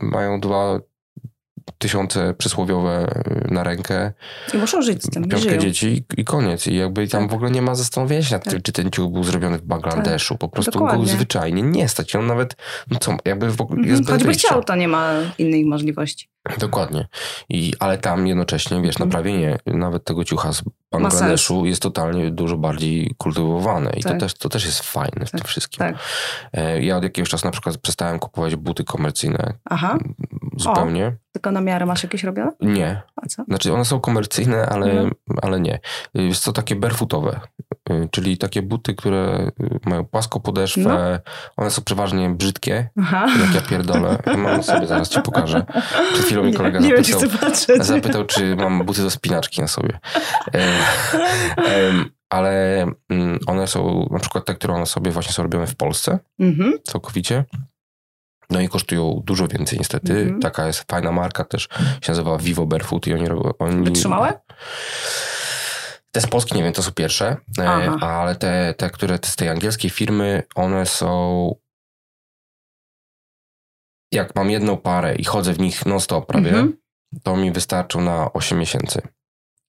[0.00, 0.80] mają dwa
[1.78, 3.06] tysiące przysłowiowe
[3.48, 4.12] y, na rękę,
[4.54, 6.66] I muszą żyć z tym, i piątkę dzieci i koniec.
[6.66, 7.30] I jakby tam Tak.
[7.30, 8.62] w ogóle nie ma zastanowienia się nad tym, Tak.
[8.62, 10.38] czy ten ciuch był zrobiony w Bangladeszu.
[10.38, 11.06] Po prostu go Dokładnie.
[11.06, 12.14] zwyczajnie nie stać.
[12.14, 12.56] I on nawet,
[12.90, 14.18] no co, jakby w ogóle jest Mhm.
[14.18, 16.28] bez Choćby chciał, to nie ma innej możliwości.
[16.58, 17.06] Dokładnie.
[17.48, 19.08] I, ale tam jednocześnie, wiesz, Mhm.
[19.08, 20.62] naprawienie nawet tego ciucha z
[21.02, 23.90] Bangladeszu jest totalnie dużo bardziej kultywowane.
[23.96, 24.20] I to, Tak.
[24.20, 25.78] też, to też jest fajne w tym Tak, wszystkim.
[25.78, 25.96] tak.
[26.52, 29.98] E, Ja od jakiegoś czasu na przykład przestałem kupować buty komercyjne Aha,
[30.56, 31.16] zupełnie.
[31.32, 32.52] tylko na miarę masz jakieś robione?
[32.60, 33.02] Nie.
[33.22, 33.44] A co?
[33.44, 35.12] Znaczy one są komercyjne, ale, Mhm.
[35.42, 35.80] ale nie.
[36.14, 37.63] Jest to takie barefootowe, y,
[38.10, 40.82] czyli takie buty, które y, mają płaską podeszwę.
[40.82, 41.32] No.
[41.56, 43.26] One są przeważnie brzydkie, Aha.
[43.46, 44.18] jak ja pierdolę.
[44.26, 45.66] Ja mam sobie, zaraz ci pokażę.
[46.12, 49.98] Przed chwilą mi kolega nie zapytał, zapytał, czy mam buty do spinaczki na sobie.
[50.54, 50.72] E,
[52.30, 56.18] ale mm, one są, na przykład te, które one sobie właśnie są robione w Polsce,
[56.40, 56.72] Mhm.
[56.84, 57.44] całkowicie.
[58.50, 60.12] No i kosztują dużo więcej niestety.
[60.20, 60.40] Mhm.
[60.40, 61.68] Taka jest fajna marka też,
[62.02, 63.50] się nazywa Vivo Barefoot i oni robią...
[63.58, 63.84] Oni...
[63.84, 64.32] Wytrzymałe?
[66.14, 67.98] Te z Polski, nie wiem, to są pierwsze, e, Aha.
[68.00, 71.54] ale te, te, które z tej angielskiej firmy, one są...
[74.12, 76.76] Jak mam jedną parę i chodzę w nich non-stop prawie, Mhm.
[77.22, 79.02] to mi wystarczą na 8 miesięcy.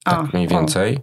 [0.06, 1.02] A, Tak mniej o.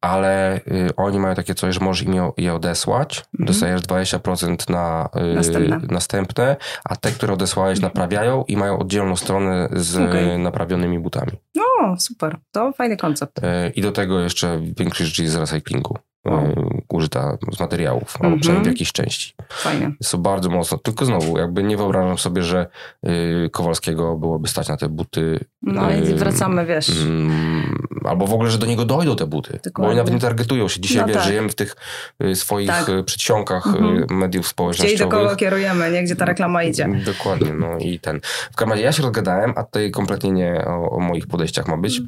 [0.00, 3.18] Ale y, oni mają takie coś, że możesz im je- je odesłać.
[3.18, 3.46] Mhm.
[3.46, 5.80] Dostajesz 20% na y, Następne.
[5.90, 7.90] następne, a te, które odesłałeś, Mhm.
[7.92, 10.30] naprawiają i mają oddzielną stronę z Okej.
[10.34, 11.32] y, naprawionymi butami.
[11.80, 12.36] O, super.
[12.52, 13.38] To fajny koncept.
[13.38, 13.42] Y,
[13.74, 15.96] I do tego jeszcze większość rzeczy jest z recyklingu.
[16.26, 16.79] y, Wow.
[17.00, 18.40] Użyta z materiałów, albo Mhm.
[18.40, 19.34] przynajmniej w jakiejś części.
[19.48, 19.92] Fajnie.
[20.00, 20.78] Jest to bardzo mocno.
[20.78, 22.66] Tylko znowu, jakby nie wyobrażam sobie, że
[23.06, 25.40] y, Kowalskiego byłoby stać na te buty.
[25.62, 26.88] No i y, wracamy, wiesz.
[27.06, 29.52] Mm, albo w ogóle, że do niego dojdą te buty.
[29.52, 29.88] Bo Dokładnie.
[29.90, 30.80] oni nawet nie targetują się.
[30.80, 31.26] Dzisiaj No wiesz, tak.
[31.26, 31.76] żyjemy w tych
[32.24, 32.90] y, swoich Tak.
[33.04, 34.18] przedsionkach y, Mhm.
[34.18, 34.98] mediów Gdzie i społecznościowych.
[34.98, 36.02] do kogo kierujemy, nie?
[36.04, 36.88] Gdzie ta reklama idzie.
[37.06, 38.20] Dokładnie, no i ten.
[38.52, 41.76] W każdym razie ja się rozgadałem, a tutaj kompletnie nie o, o moich podejściach ma
[41.76, 42.02] być,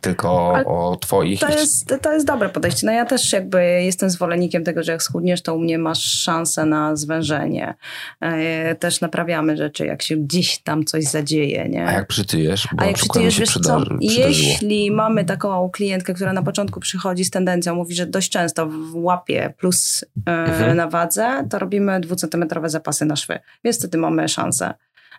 [0.00, 0.54] tylko.
[0.56, 1.40] Ale o twoich.
[1.40, 2.86] To jest, to jest dobre podejście.
[2.86, 6.64] No ja też jakby jestem zwolennikiem tego, że jak schudniesz, to u mnie masz szansę
[6.66, 7.74] na zwężenie.
[8.20, 11.86] E, Też naprawiamy rzeczy, jak się gdzieś tam coś zadzieje, nie?
[11.86, 12.68] A jak przytyjesz?
[12.72, 17.30] Bo A jak przytyjesz, wiesz co, jeśli mamy taką klientkę, która na początku przychodzi z
[17.30, 20.76] tendencją, mówi, że dość często w łapie plus e, Mhm.
[20.76, 23.38] na wadze, to robimy dwucentymetrowe zapasy na szwy.
[23.64, 24.74] Więc wtedy mamy szansę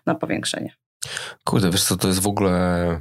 [0.06, 0.72] na powiększenie.
[1.44, 3.00] Kurde, wiesz co, to jest w ogóle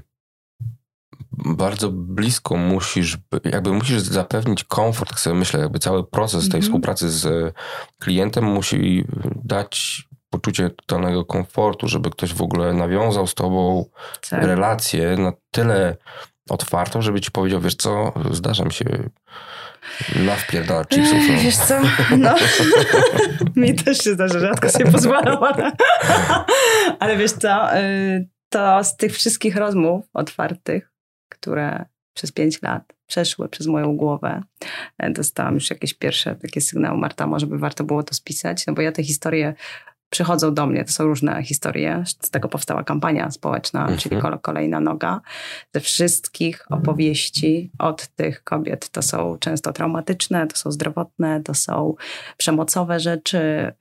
[1.31, 6.45] bardzo blisko musisz, by- jakby musisz zapewnić komfort, tak sobie myślę, jakby cały proces tej
[6.47, 6.63] Mhm.
[6.63, 7.51] współpracy z e,
[7.99, 9.05] klientem musi
[9.43, 13.85] dać poczucie totalnego komfortu, żeby ktoś w ogóle nawiązał z tobą
[14.29, 14.43] Tak.
[14.43, 15.97] relację na tyle
[16.49, 18.85] otwartą, żeby ci powiedział, wiesz co, zdarza mi się
[20.15, 21.17] nawpierdalać chipsów.
[21.29, 21.41] No.
[21.41, 21.75] Wiesz co?
[22.17, 22.35] No.
[23.55, 25.71] Mi też się zdarza, rzadko sobie pozwalam, ale,
[26.99, 27.77] ale wiesz co?
[27.77, 30.90] y, To z tych wszystkich rozmów otwartych,
[31.41, 34.43] które przez pięć lat przeszły przez moją głowę,
[34.97, 38.73] e, dostałam już jakieś pierwsze takie sygnały, Marta, może by warto było to spisać, no
[38.73, 39.53] bo ja te historie
[40.09, 43.99] przychodzą do mnie, to są różne historie, z tego powstała kampania społeczna, Mhm.
[43.99, 45.21] czyli kole- kolejna noga.
[45.75, 51.95] Ze wszystkich opowieści od tych kobiet to są często traumatyczne, to są zdrowotne, to są
[52.37, 53.71] przemocowe rzeczy,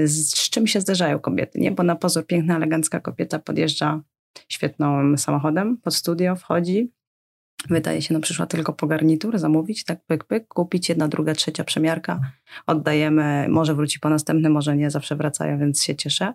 [0.00, 1.70] yy, z, czym się zdarzają kobiety, nie?
[1.70, 4.00] Bo na pozór piękna, elegancka kobieta podjeżdża
[4.48, 6.92] świetnym samochodem pod studio, wchodzi,
[7.70, 11.64] wydaje się, no przyszła tylko po garnitur zamówić, tak pyk, pyk, kupić jedna, druga, trzecia
[11.64, 12.20] przemiarka,
[12.66, 16.34] oddajemy, może wróci po następny, może nie, zawsze wracają, więc się cieszę.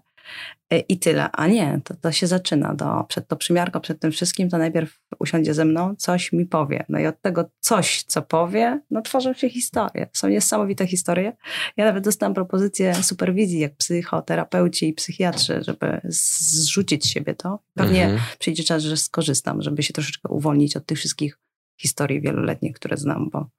[0.70, 1.32] E, I tyle.
[1.32, 2.74] A nie, to, to się zaczyna.
[2.74, 6.86] Do, przed to przymiarką, przed tym wszystkim, to najpierw usiądzie ze mną, coś mi powie.
[6.90, 10.10] No i od tego coś, co powie, no tworzą się historie.
[10.14, 11.38] Są niesamowite historie.
[11.78, 17.60] Ja nawet dostałam propozycję superwizji, jak psychoterapeuci i psychiatrzy, żeby zrzucić z siebie to.
[17.74, 18.22] Pewnie Mhm.
[18.40, 21.40] przyjdzie czas, że skorzystam, żeby się troszeczkę uwolnić od tych wszystkich
[21.78, 23.50] historii wieloletnich, które znam, bo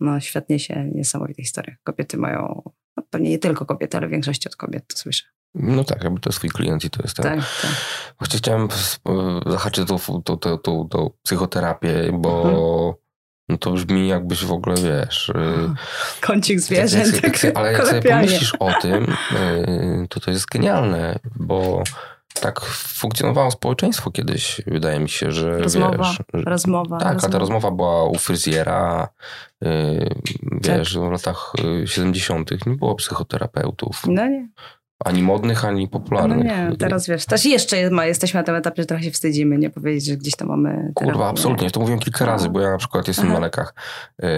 [0.00, 1.76] no, świetnie się niesamowite historie.
[1.84, 2.62] Kobiety mają,
[2.96, 5.24] no, pewnie nie tylko kobiety, ale większość od kobiet to słyszę.
[5.54, 7.24] No tak, jakby to jest twój klient i to jest ten.
[7.24, 7.70] Tak, tak.
[8.18, 8.68] Właśnie chciałem
[9.46, 12.94] zahaczyć tą, tą, tą, tą, tą psychoterapię, bo Mhm.
[13.48, 15.30] no to brzmi jakbyś w ogóle, wiesz...
[15.30, 15.74] e,
[16.20, 19.04] Kącik jak- zwierzęt, jak- tak jak- ale jak sobie pomyślisz o tym,
[19.36, 21.82] e, to to jest genialne, bo
[22.40, 26.44] tak funkcjonowało społeczeństwo kiedyś, wydaje mi się, że Rozmowa, wiesz...
[26.44, 26.98] rozmowa.
[26.98, 27.32] Tak, a rozmowa.
[27.32, 29.08] ta rozmowa była u fryzjera,
[29.62, 29.98] e,
[30.62, 30.78] Tak.
[30.78, 32.50] wiesz, w latach e, 70.
[32.66, 34.48] nie było psychoterapeutów, No nie,
[35.04, 36.44] ani modnych, ani no popularnych.
[36.44, 39.70] nie, teraz wiesz, też jeszcze ma, jesteśmy na tym etapie, że trochę się wstydzimy, nie
[39.70, 41.30] powiedzieć, że gdzieś tam mamy Kurwa, terapię.
[41.30, 41.70] absolutnie.
[41.70, 43.34] To mówiłem kilka razy, bo ja na przykład jestem Aha.
[43.34, 43.74] na lekach
[44.22, 44.28] e,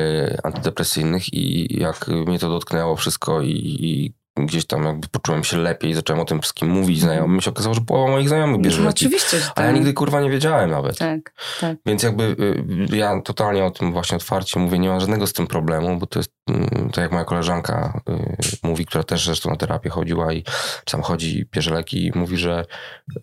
[0.42, 3.50] antydepresyjnych i jak mnie to dotknęło wszystko i,
[3.80, 7.74] i gdzieś tam jakby poczułem się lepiej, zacząłem o tym wszystkim mówić znajomym, się okazało,
[7.74, 9.74] że połowa moich znajomych bierze no, oczywiście, A ja tak.
[9.74, 10.98] nigdy kurwa nie wiedziałem nawet.
[10.98, 11.76] Tak, tak.
[11.86, 12.36] Więc jakby
[12.92, 16.06] y, ja totalnie o tym właśnie otwarcie mówię, nie ma żadnego z tym problemu, bo
[16.06, 16.34] to jest
[16.92, 20.44] tak jak moja koleżanka y, mówi, która też zresztą na terapię chodziła i
[20.84, 22.64] tam chodzi bierze leki i mówi, że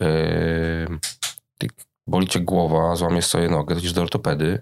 [0.03, 1.67] y,
[2.07, 4.61] boli cię głowa, złamiesz sobie nogę, to idziesz do ortopedy.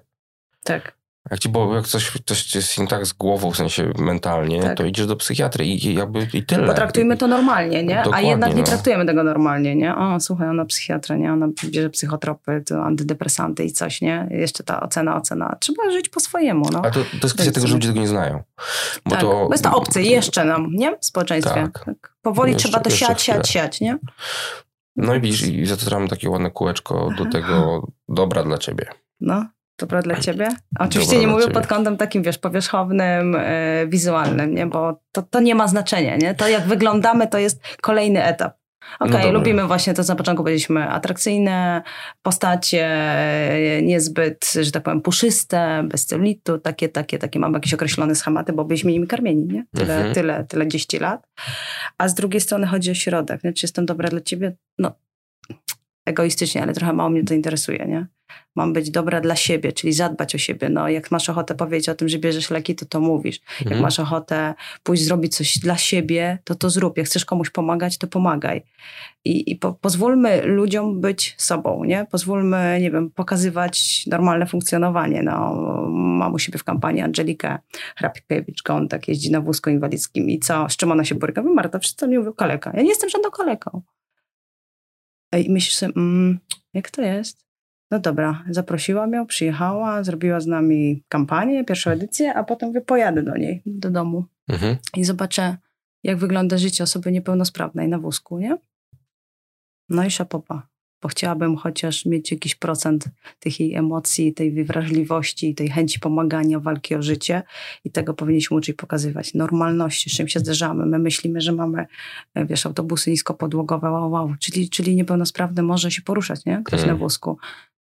[0.63, 0.98] Tak.
[1.31, 4.77] Jak ci bo jak coś, coś jest nie tak z głową, w sensie mentalnie, Tak.
[4.77, 6.67] to idziesz do psychiatry i, i jakby i tyle.
[6.67, 7.99] Potraktujmy to normalnie, nie?
[7.99, 8.67] A Dokładnie, jednak nie no.
[8.67, 9.95] traktujemy tego normalnie, nie?
[9.95, 11.33] O, słuchaj, ona psychiatra, nie?
[11.33, 14.27] Ona bierze psychotropy, antydepresanty i coś, nie?
[14.31, 15.55] Jeszcze ta ocena, ocena.
[15.59, 16.81] Trzeba żyć po swojemu, no.
[16.81, 18.43] Ale to, to jest kwestia Więc- tego, że ludzie tego nie znają.
[19.05, 19.21] Bo tak.
[19.21, 20.97] to, jest to obcy jeszcze nam, nie?
[21.01, 21.69] W społeczeństwie.
[21.85, 22.13] Tak.
[22.21, 23.37] Powoli Jeszcze- trzeba to siać, chwilę.
[23.37, 23.97] siać, siać, nie?
[24.95, 28.85] No i widzisz, i zatramy takie ładne kółeczko do tego dobra dla ciebie.
[29.21, 29.45] No,
[29.79, 30.49] dobra dla ciebie.
[30.79, 31.53] Oczywiście Dobra nie mówię ciebie.
[31.53, 34.65] pod kątem takim, wiesz, powierzchownym, e, wizualnym, nie?
[34.67, 36.35] Bo to, to nie ma znaczenia, nie?
[36.35, 38.59] To jak wyglądamy, to jest kolejny etap.
[38.99, 39.31] Okej, No dobra.
[39.31, 41.81] lubimy właśnie to, co na początku powiedzieliśmy, atrakcyjne
[42.21, 42.89] postacie,
[43.81, 48.65] niezbyt, że tak powiem, puszyste, bez celulitu, takie, takie, takie, mamy jakieś określone schematy, bo
[48.65, 49.65] byliśmy nimi karmieni, nie?
[49.75, 50.13] Tyle, Mhm.
[50.13, 51.27] tyle, tyle 10 lat.
[51.97, 53.53] A z drugiej strony chodzi o środek, nie?
[53.53, 54.55] Czy jestem dobra dla ciebie?
[54.79, 54.91] No,
[56.05, 58.07] egoistycznie, ale trochę mało mnie to interesuje, nie?
[58.55, 60.69] Mam być dobra dla siebie, czyli zadbać o siebie.
[60.69, 63.39] No, jak masz ochotę powiedzieć o tym, że bierzesz leki, to to mówisz.
[63.59, 63.81] Jak Mhm.
[63.81, 66.97] masz ochotę pójść zrobić coś dla siebie, to to zrób.
[66.97, 68.63] Jak chcesz komuś pomagać, to pomagaj.
[69.25, 72.05] I, i po, pozwólmy ludziom być sobą, nie?
[72.11, 75.23] Pozwólmy, nie wiem, pokazywać normalne funkcjonowanie.
[75.23, 75.55] No,
[75.89, 77.57] mam u siebie w kampanii Angelikę
[78.01, 80.69] Hrapkiewicz-Gon, tak jeździ na wózku inwalidzkim i co?
[80.69, 81.41] Z czym ona się boryka?
[81.41, 82.71] Mówi, Marta, wszyscy mi mówią kaleka.
[82.75, 83.81] Ja nie jestem żadną kaleką.
[85.37, 86.39] I myślisz sobie, mm,
[86.73, 87.48] jak to jest?
[87.91, 93.23] No dobra, zaprosiłam ją, przyjechała, zrobiła z nami kampanię, pierwszą edycję, a potem mówię, pojadę
[93.23, 94.77] do niej, do domu Mhm.
[94.95, 95.57] i zobaczę,
[96.03, 98.57] jak wygląda życie osoby niepełnosprawnej na wózku, nie?
[99.89, 100.67] No i szapopa,
[101.01, 103.05] bo chciałabym chociaż mieć jakiś procent
[103.39, 107.43] tych jej emocji, tej wrażliwości, tej chęci pomagania, walki o życie
[107.83, 109.33] i tego powinniśmy uczyć pokazywać.
[109.33, 110.85] Normalności, z czym się zderzamy.
[110.85, 111.85] My myślimy, że mamy,
[112.33, 116.61] e, wiesz, autobusy niskopodłogowe, wow, wow, czyli, czyli niepełnosprawny może się poruszać, nie?
[116.65, 116.97] Ktoś Mhm.
[116.97, 117.37] na wózku.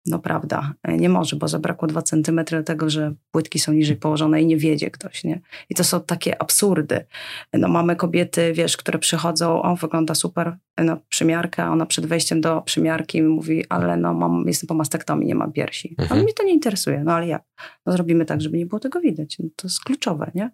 [0.10, 3.96] No prawda, e, nie może, bo zabrakło dwa centymetry do tego, że płytki są niżej
[3.96, 5.42] położone i nie wiedzie ktoś, nie?
[5.70, 7.06] I to są takie absurdy.
[7.54, 12.62] No mamy kobiety, wiesz, które przychodzą, o wygląda super, no przymiarka, ona przed wejściem do
[12.62, 15.90] przymiarki mówi, ale no mam, jestem po mastektomii, nie mam piersi.
[15.90, 16.08] Mhm.
[16.12, 17.44] Ale mnie to nie interesuje, no ale jak?
[17.86, 19.40] No zrobimy tak, żeby nie było tego widać.
[19.40, 20.52] No, to jest kluczowe, nie?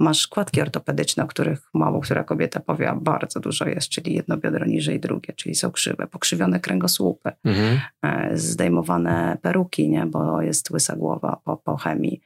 [0.00, 4.36] Masz kładki ortopedyczne, o których mało która kobieta powie, a bardzo dużo jest, czyli jedno
[4.36, 7.80] biodro niżej drugie, czyli są krzywe, pokrzywione kręgosłupy, Mhm.
[8.02, 10.06] e, zdejmowane peruki, nie?
[10.06, 12.20] bo jest łysa głowa po, po chemii.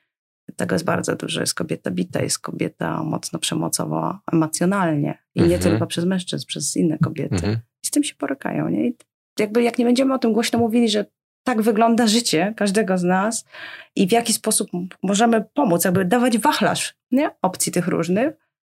[0.56, 1.40] Tego jest bardzo dużo.
[1.40, 5.18] Jest kobieta bita, jest kobieta mocno przemocowa emocjonalnie.
[5.34, 5.62] I nie Mhm.
[5.62, 7.34] tylko przez mężczyzn, przez inne kobiety.
[7.34, 7.58] Mhm.
[7.84, 8.68] I z tym się borykają.
[8.68, 8.88] Nie?
[8.88, 8.96] I
[9.38, 11.04] jakby jak nie będziemy o tym głośno mówili, że
[11.44, 13.44] tak wygląda życie każdego z nas
[13.96, 14.70] i w jaki sposób
[15.02, 17.30] możemy pomóc, jakby dawać wachlarz nie?
[17.42, 18.34] opcji tych różnych,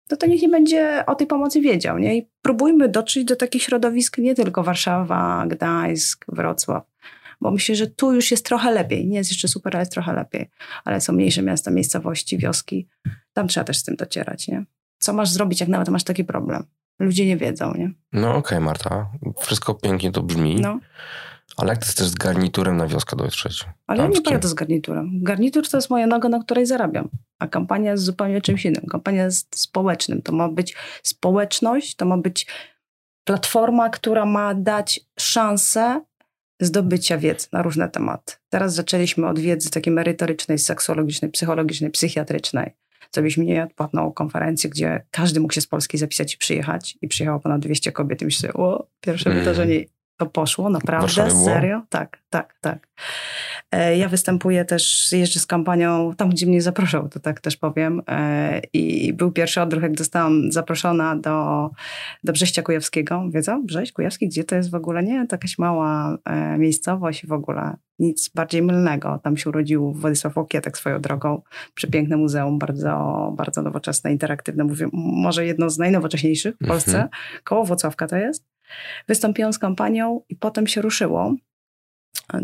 [0.08, 1.98] to to nikt nie będzie o tej pomocy wiedział.
[1.98, 2.16] Nie?
[2.16, 6.84] I próbujmy dotrzeć do takich środowisk nie tylko Warszawa, Gdańsk, Wrocław,
[7.40, 9.06] bo myślę, że tu już jest trochę lepiej.
[9.06, 10.50] Nie jest jeszcze super, ale jest trochę lepiej.
[10.84, 12.88] Ale są mniejsze miasta, miejscowości, wioski.
[13.32, 14.48] Tam trzeba też z tym docierać.
[14.48, 14.64] Nie?
[14.98, 16.64] Co masz zrobić, jak nawet masz taki problem?
[16.98, 17.90] Ludzie nie wiedzą, nie?
[18.12, 19.10] No okej, Marta.
[19.40, 20.78] Wszystko pięknie to brzmi, No.
[21.56, 23.64] Ale jak ty chcesz z garniturem na wioskę dotrzeć?
[23.86, 25.10] Ale ja nie pojadę z garniturem.
[25.22, 27.08] Garnitur to jest moja noga, na której zarabiam.
[27.38, 28.86] A kampania jest zupełnie czymś innym.
[28.90, 30.22] Kampania jest społecznym.
[30.22, 32.46] To ma być społeczność, to ma być
[33.24, 36.00] platforma, która ma dać szansę
[36.60, 38.34] zdobycia wiedzy na różne tematy.
[38.48, 42.70] Teraz zaczęliśmy od wiedzy takiej merytorycznej, seksuologicznej, psychologicznej, psychiatrycznej.
[43.12, 46.98] Zrobiliśmy nieodpłatną konferencję, gdzie każdy mógł się z Polski zapisać i przyjechać.
[47.02, 48.22] I przyjechało ponad 200 kobiet.
[48.22, 49.42] I myślę, o, pierwsze Mm.
[49.42, 49.84] wydarzenie
[50.16, 51.82] to poszło, naprawdę, serio?
[51.88, 52.88] Tak, tak, tak.
[53.72, 58.02] E, Ja występuję też, jeżdżę z kampanią tam, gdzie mnie zaproszą, to tak też powiem.
[58.08, 61.70] E, I był pierwszy odruch, jak zostałam zaproszona do,
[62.24, 63.24] do Brześcia Kujawskiego.
[63.42, 63.60] Co?
[63.64, 64.28] Brześć Kujawski?
[64.28, 65.02] Gdzie to jest w ogóle?
[65.02, 67.76] Nie, to jakaś mała e, miejscowość w ogóle.
[67.98, 69.20] Nic bardziej mylnego.
[69.22, 71.42] Tam się urodził Władysław Łokietek swoją drogą.
[71.74, 74.64] Przepiękne muzeum, bardzo, bardzo nowoczesne, interaktywne.
[74.64, 76.68] Mówię, może jedno z najnowocześniejszych w Mhm.
[76.80, 77.08] Polsce.
[77.44, 78.53] Koło Włocławka to jest.
[79.08, 81.34] Wystąpiłam z kampanią i potem się ruszyło.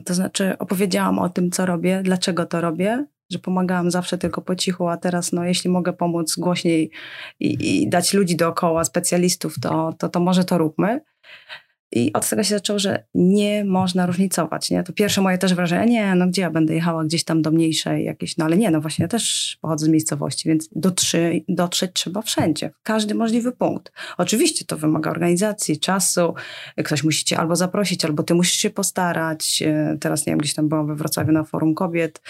[0.05, 4.57] To znaczy opowiedziałam o tym, co robię, dlaczego to robię, że pomagałam zawsze tylko po
[4.57, 6.91] cichu, a teraz no, jeśli mogę pomóc głośniej
[7.41, 11.01] i, i dać ludzi dookoła, specjalistów, to, to, to może to róbmy.
[11.93, 14.71] I od tego się zaczęło, że nie można różnicować.
[14.71, 14.83] Nie?
[14.83, 18.05] To pierwsze moje też wrażenie, nie, no gdzie ja będę jechała gdzieś tam do mniejszej
[18.05, 22.23] jakiejś, no ale nie, no właśnie ja też pochodzę z miejscowości, więc dotrzeć, dotrzeć trzeba
[22.23, 23.93] wszędzie, w każdy możliwy punkt.
[24.19, 26.35] Oczywiście to wymaga organizacji, czasu,
[26.85, 29.63] ktoś musi cię albo zaprosić, albo ty musisz się postarać.
[30.01, 32.23] Teraz, nie wiem, gdzieś tam byłam we Wrocławiu na Forum Kobiet,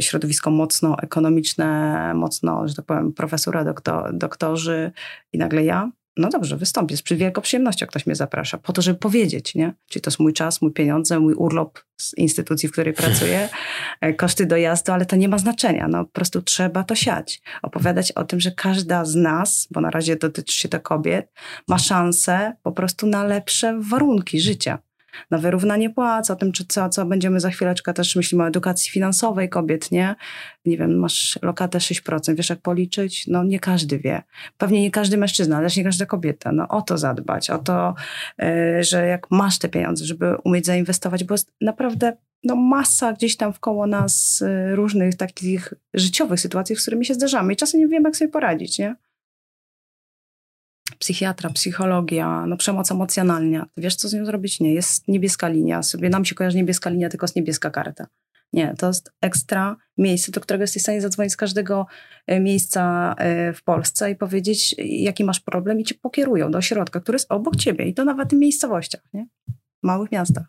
[0.00, 4.92] środowisko mocno ekonomiczne, mocno, że tak powiem, profesora, doktor, doktorzy
[5.32, 5.90] i nagle ja
[6.20, 9.74] no dobrze, wystąpię z wielką przyjemnością, ktoś mnie zaprasza, po to, żeby powiedzieć, nie?
[9.88, 13.48] Czyli to jest mój czas, mój pieniądze, mój urlop z instytucji, w której pracuję,
[14.00, 17.42] e, koszty dojazdu, ale to nie ma znaczenia, no po prostu trzeba to siać.
[17.62, 21.32] Opowiadać o tym, że każda z nas, bo na razie dotyczy się to kobiet,
[21.68, 24.78] ma szansę po prostu na lepsze warunki życia
[25.30, 28.90] na wyrównanie płac, o tym, czy co, co będziemy za chwileczkę też myślimy o edukacji
[28.90, 30.14] finansowej kobiet, nie?
[30.64, 33.26] Nie wiem, masz lokatę 6%, wiesz jak policzyć?
[33.26, 34.22] No nie każdy wie.
[34.58, 36.52] Pewnie nie każdy mężczyzna, ale też nie każda kobieta.
[36.52, 37.94] No o to zadbać, o to,
[38.38, 43.36] yy, że jak masz te pieniądze, żeby umieć zainwestować, bo jest naprawdę no, masa gdzieś
[43.36, 47.88] tam wkoło nas yy, różnych takich życiowych sytuacji, z którymi się zdarzamy i czasem nie
[47.88, 48.96] wiemy, jak sobie poradzić, nie?
[51.00, 53.66] Psychiatra, psychologia, no przemoc emocjonalna.
[53.76, 54.60] Wiesz, co z nią zrobić?
[54.60, 55.82] Nie, jest niebieska linia.
[55.82, 58.06] Sobie nam się kojarzy niebieska linia, tylko jest niebieska karta.
[58.52, 61.86] Nie, to jest ekstra miejsce, do którego jesteś w stanie zadzwonić z każdego
[62.26, 67.00] e, miejsca e, w Polsce i powiedzieć, jaki masz problem i cię pokierują do ośrodka,
[67.00, 69.26] który jest obok ciebie i to nawet w miejscowościach, nie?
[69.82, 70.44] W małych miastach.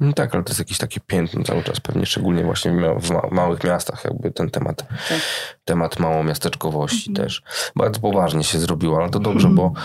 [0.00, 3.22] No tak, ale to jest jakieś takie piętno cały czas, pewnie szczególnie właśnie w, ma
[3.30, 5.20] małych miastach, jakby ten temat, tak.
[5.64, 7.26] temat małomiasteczkowości mhm.
[7.26, 7.42] też.
[7.76, 9.56] Bardzo poważnie się zrobiło, ale to dobrze, mhm.
[9.56, 9.80] bo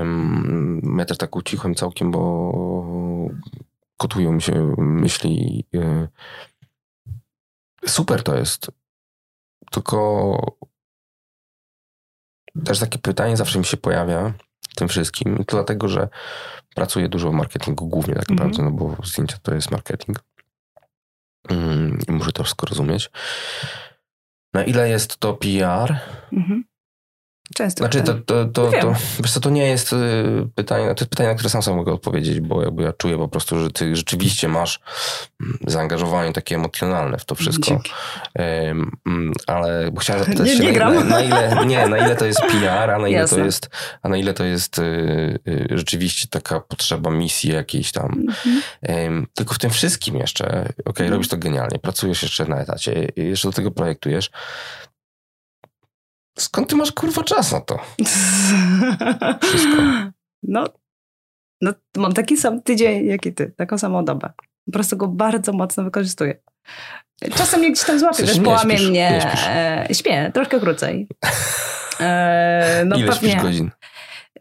[0.00, 2.52] ym, ja też tak ucichłem całkiem, bo
[3.96, 5.64] kotują mi się myśli.
[5.72, 6.08] Yy,
[7.86, 8.70] super to jest,
[9.70, 10.36] tylko
[12.64, 14.32] też takie pytanie zawsze mi się pojawia,
[14.74, 15.38] tym wszystkim.
[15.38, 16.08] I to dlatego, że
[16.74, 18.80] pracuję dużo w marketingu głównie tak naprawdę, mm -hmm.
[18.80, 20.18] no bo zdjęcia to jest marketing.
[21.48, 23.10] Mm, I muszę to wszystko rozumieć.
[24.54, 25.96] Na ile jest to PR?
[26.32, 26.71] Mm -hmm.
[27.54, 27.78] Często.
[27.78, 28.94] Znaczy, to, to, to, to,
[29.28, 29.96] co, to nie jest y,
[30.54, 33.28] pytanie, to jest pytanie, na które sam sam mogę odpowiedzieć, bo jakby ja czuję po
[33.28, 34.80] prostu, że ty rzeczywiście masz
[35.40, 37.80] mm, zaangażowanie takie emocjonalne w to wszystko.
[38.38, 42.24] Um, ale chciałem zapytać nie, się, nie na, ile, na, ile, nie, na ile to
[42.24, 43.38] jest PR, a na ile Jasne.
[43.38, 43.70] to jest,
[44.02, 44.82] a na ile to jest y,
[45.48, 48.26] y, rzeczywiście taka potrzeba misji jakiejś tam.
[48.88, 53.08] Um, tylko w tym wszystkim jeszcze, okej, okay, robisz to genialnie, pracujesz jeszcze na etacie,
[53.16, 54.30] jeszcze do tego projektujesz,
[56.38, 57.78] Skąd ty masz kurwa czas na to?
[59.48, 59.82] Wszystko.
[60.42, 60.64] No,
[61.60, 64.32] no, mam taki sam tydzień jak i ty, taką samą dobę.
[64.66, 66.42] Po prostu go bardzo mocno wykorzystuję.
[67.34, 69.34] Czasem mnie gdzieś tam złapie, wiesz, połamie śpisz, mnie.
[69.88, 71.08] Nie śpię, troszkę krócej.
[72.00, 73.70] E, no Ile pewnie, śpisz godzin?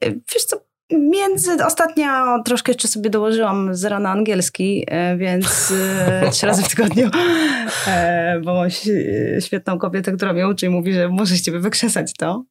[0.02, 0.58] Wiesz co,
[0.92, 2.08] Między, ostatnio
[2.46, 5.74] troszkę jeszcze sobie dołożyłam z rana angielski, e, więc
[6.08, 7.10] e, trzy razy w tygodniu,
[7.88, 8.70] e, bo mam
[9.40, 12.46] świetną kobietę, która mnie uczy i mówi, że muszę z ciebie wykrzesać to.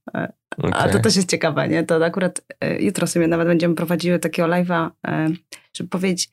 [0.59, 0.73] Okay.
[0.73, 1.85] A to też jest ciekawe, nie?
[1.85, 2.41] To akurat
[2.79, 4.91] jutro sobie nawet będziemy prowadziły takiego live'a,
[5.77, 6.31] żeby powiedzieć,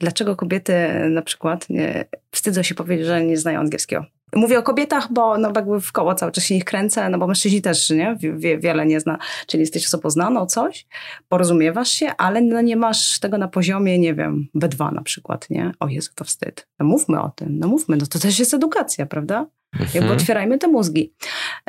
[0.00, 0.74] dlaczego kobiety
[1.10, 4.04] na przykład nie, wstydzą się powiedzieć, że nie znają angielskiego.
[4.34, 7.26] Mówię o kobietach, bo no jakby w koło cały czas się ich kręcę, no bo
[7.26, 8.16] mężczyźni też nie?
[8.18, 10.86] Wie, wiele nie zna, czyli jesteś osobą znaną, coś,
[11.28, 15.72] porozumiewasz się, ale no nie masz tego na poziomie, nie wiem, B2 na przykład, nie?
[15.80, 16.68] O Jezu, to wstyd.
[16.78, 19.46] No mówmy o tym, no mówmy, no to też jest edukacja, prawda?
[19.72, 19.90] Mhm.
[19.94, 21.12] Jakby otwierajmy te mózgi.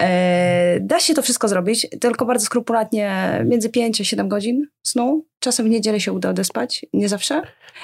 [0.02, 5.26] E, da się to wszystko zrobić, tylko bardzo skrupulatnie między 5 a 7 godzin snu.
[5.40, 7.36] Czasem w niedzielę się uda odespać, nie zawsze.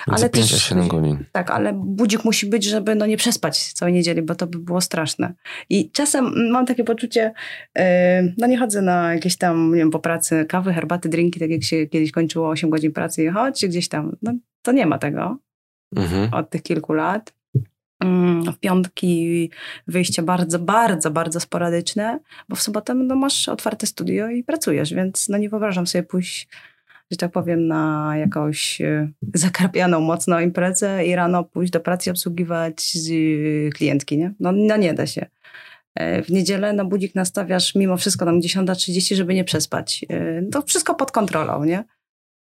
[0.07, 1.25] Między ale 5 a 7 godzin.
[1.31, 4.81] Tak, ale budzik musi być, żeby no nie przespać całej niedzieli, bo to by było
[4.81, 5.33] straszne.
[5.69, 7.33] I czasem mam takie poczucie,
[7.77, 11.49] e, no nie chodzę na jakieś tam, nie wiem, po pracy kawy, herbaty, drinki, tak
[11.49, 14.15] jak się kiedyś kończyło 8 godzin pracy i chodź gdzieś tam.
[14.21, 15.37] No, to nie ma tego
[15.95, 16.33] mhm.
[16.33, 17.36] od tych kilku lat.
[17.99, 19.51] Mm, w piątki
[19.87, 22.19] wyjście bardzo, bardzo, bardzo sporadyczne,
[22.49, 26.47] bo w sobotę no, masz otwarte studio i pracujesz, więc no, nie wyobrażam sobie pójść,
[27.11, 32.11] że tak powiem, na jakąś e, zakarpianą mocno imprezę i rano pójść do pracy i
[32.11, 32.97] obsługiwać
[33.75, 34.33] klientki, nie?
[34.39, 35.25] No, no nie da się.
[35.95, 40.05] E, w niedzielę na budzik nastawiasz mimo wszystko tam 10.30, żeby nie przespać.
[40.09, 41.83] E, to wszystko pod kontrolą, nie?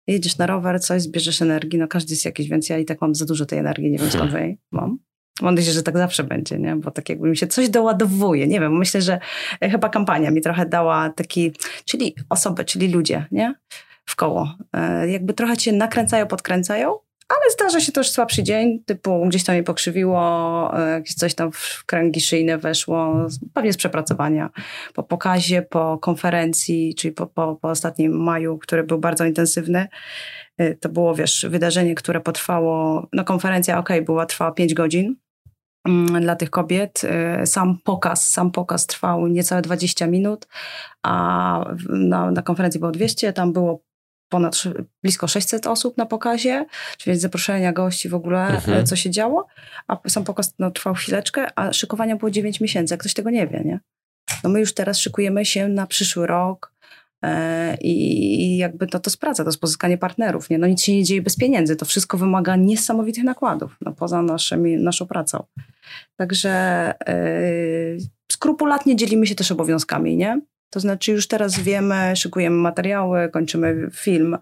[0.06, 3.14] Jedziesz na rower, coś, zbierzesz energii, no każdy jest jakiś, więc ja i tak mam
[3.14, 4.98] za dużo tej energii, nie wiem skąd jej mam.
[5.42, 6.76] Mam nadzieję, że tak zawsze będzie, nie?
[6.76, 8.46] bo tak jakby mi się coś doładowuje.
[8.46, 9.18] Nie wiem, myślę, że
[9.60, 11.52] e, chyba kampania mi trochę dała taki,
[11.84, 13.54] czyli osoby, czyli ludzie, nie?
[14.06, 14.54] W koło.
[14.72, 19.54] E, jakby trochę cię nakręcają, podkręcają, ale zdarza się też słabszy dzień, typu gdzieś tam
[19.54, 24.50] mnie pokrzywiło, e, jakieś coś tam w kręgi szyjne weszło, pewnie z przepracowania.
[24.94, 29.88] Po pokazie, po konferencji, czyli po, po, po ostatnim maju, który był bardzo intensywny,
[30.80, 35.16] to było, wiesz, wydarzenie, które potrwało, no konferencja, ok, była, trwała 5 godzin,
[36.20, 37.02] dla tych kobiet.
[37.04, 40.48] E, sam pokaz, sam pokaz trwał niecałe 20 minut,
[41.02, 43.82] a na, na konferencji było 200, tam było
[44.28, 44.62] ponad
[45.02, 46.66] blisko 600 osób na pokazie,
[46.98, 48.86] czyli zaproszenia gości w ogóle, mhm.
[48.86, 49.46] co się działo,
[49.88, 53.46] a sam pokaz no, trwał chwileczkę, a szykowania było 9 miesięcy, jak ktoś tego nie
[53.46, 53.80] wie, nie?
[54.44, 56.73] No my już teraz szykujemy się na przyszły rok e,
[57.80, 60.58] i jakby to, to jest praca, to jest pozyskanie partnerów, nie?
[60.58, 64.76] No nic się nie dzieje bez pieniędzy, to wszystko wymaga niesamowitych nakładów, no, poza naszymi,
[64.76, 65.44] naszą pracą.
[66.16, 66.50] Także
[67.08, 67.16] e,
[68.32, 70.40] skrupulatnie dzielimy się też obowiązkami, nie?
[70.74, 74.38] To znaczy już teraz wiemy, szykujemy materiały, kończymy film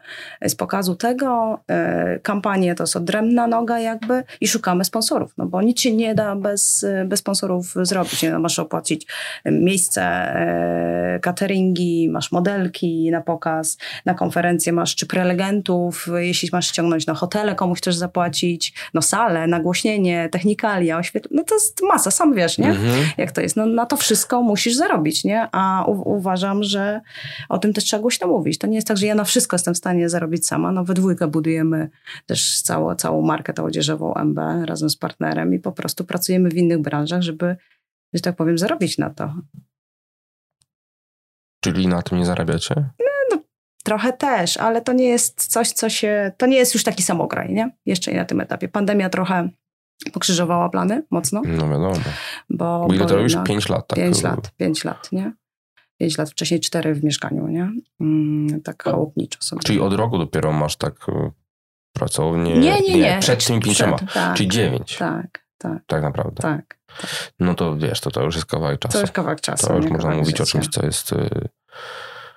[0.47, 5.63] z pokazu tego, e, kampanię to jest odrębna noga jakby i szukamy sponsorów, no bo
[5.63, 8.23] nic się nie da bez, bez sponsorów zrobić.
[8.23, 9.07] No, masz opłacić
[9.45, 17.07] miejsce, e, cateringi, masz modelki na pokaz, na konferencję masz czy prelegentów, jeśli masz ściągnąć
[17.07, 22.35] na hotele, komuś też zapłacić, no salę, nagłośnienie, technikalia, oświetlenie, no to jest masa, sam
[22.35, 22.71] wiesz, nie?
[22.71, 23.05] Mhm.
[23.19, 23.57] Jak to jest.
[23.57, 25.49] No na to wszystko musisz zarobić, nie?
[25.53, 27.01] A u, u uważam, że
[27.49, 28.59] o tym też trzeba głośno mówić.
[28.59, 30.73] To nie jest tak, że ja na wszystko jestem w stanie zarobić sama.
[30.73, 31.91] No we dwójkę budujemy
[32.27, 36.79] też całą, całą markę odzieżową MB razem z partnerem i po prostu pracujemy w innych
[36.79, 37.57] branżach, żeby,
[38.13, 39.35] że tak powiem, zarobić na to.
[41.65, 42.75] Czyli na tym nie zarabiacie?
[42.77, 43.43] No, no,
[43.85, 46.33] trochę też, ale to nie jest coś, co się...
[46.37, 47.71] To nie jest już taki samograj, nie?
[47.87, 48.69] Jeszcze nie na tym etapie.
[48.69, 49.49] Pandemia trochę
[50.13, 51.43] pokrzyżowała plany mocno.
[51.45, 51.93] No wiadomo.
[52.51, 53.37] Bo, bo ile to robisz?
[53.45, 53.87] Pięć lat.
[53.87, 53.99] Tak?
[53.99, 55.33] Pięć lat, pięć lat, nie?
[56.03, 57.73] 5 lat wcześniej, 4 w mieszkaniu, nie?
[58.01, 59.63] Mm, tak chałupniczo sobie.
[59.63, 61.31] Czyli od roku dopiero masz tak e,
[61.93, 62.59] pracownię?
[62.59, 63.19] Nie, nie, nie.
[63.21, 64.97] Przed tymi pięcioma, tak, czyli 9.
[64.99, 65.83] Tak, tak.
[65.87, 66.43] Tak naprawdę.
[66.43, 67.09] Tak, tak.
[67.41, 68.93] No to wiesz, to, to już jest kawałek czasu.
[68.93, 69.67] To już kawałek czasu.
[69.67, 70.43] To już można mówić życia.
[70.43, 71.13] o czymś, co jest...
[71.13, 71.49] E,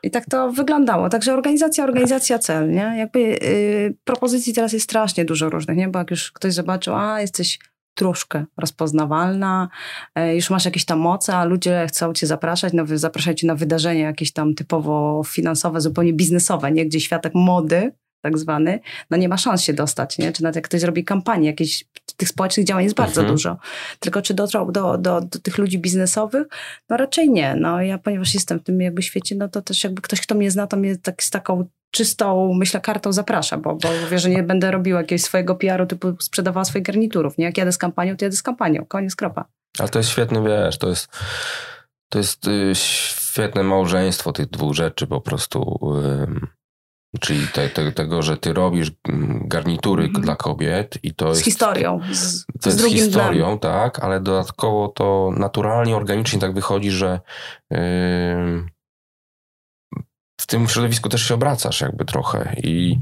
[0.04, 1.10] I tak to wyglądało.
[1.10, 2.96] Także organizacja, organizacja cel, nie?
[2.98, 5.88] Jakby yy, propozycji teraz jest strasznie dużo różnych, nie?
[5.88, 7.60] Bo jak już ktoś zobaczył, a jesteś
[7.96, 9.70] troszkę rozpoznawalna,
[10.16, 14.06] e, już masz jakieś tam moce, a ludzie chcą cię zapraszać, no zapraszajcie na wydarzenia
[14.06, 16.86] jakieś tam typowo finansowe, zupełnie biznesowe, nie?
[16.86, 17.92] Gdzie światek mody
[18.22, 18.80] tak zwany,
[19.10, 20.32] no nie ma szans się dostać, nie?
[20.32, 21.86] Czy nawet jak ktoś zrobi kampanię, jakieś
[22.18, 23.36] tych społecznych działań jest bardzo mhm.
[23.36, 23.58] dużo.
[24.00, 26.48] Tylko czy dotrą do, do, do tych ludzi biznesowych?
[26.90, 27.56] No raczej nie.
[27.56, 30.52] No ja, ponieważ jestem w tym jakby świecie, no to też jakby ktoś, kto mnie
[30.52, 34.44] zna, to mnie tak z taką czystą, myślę, kartą zaprasza, bo, bo wie, że nie
[34.54, 37.38] będę robiła jakiegoś swojego PR-u, typu sprzedawała swoich garniturów.
[37.38, 37.46] Nie?
[37.46, 38.86] Jak jadę z kampanią, to jadę z kampanią.
[38.86, 39.46] Koniec, kropa.
[39.80, 41.08] Ale to jest świetne, wiesz, to jest,
[42.10, 45.80] to jest y, świetne małżeństwo tych dwóch rzeczy po prostu.
[47.20, 50.22] Czyli te, te, tego, że ty robisz mm, garnitury mm -hmm.
[50.22, 51.46] dla kobiet i to z jest...
[51.46, 53.46] Historią, z, to z jest historią.
[53.46, 53.60] dnem.
[53.60, 57.20] tak, ale dodatkowo to naturalnie, organicznie tak wychodzi, że
[57.72, 57.78] yy,
[60.46, 63.00] w tym środowisku też się obracasz jakby trochę i,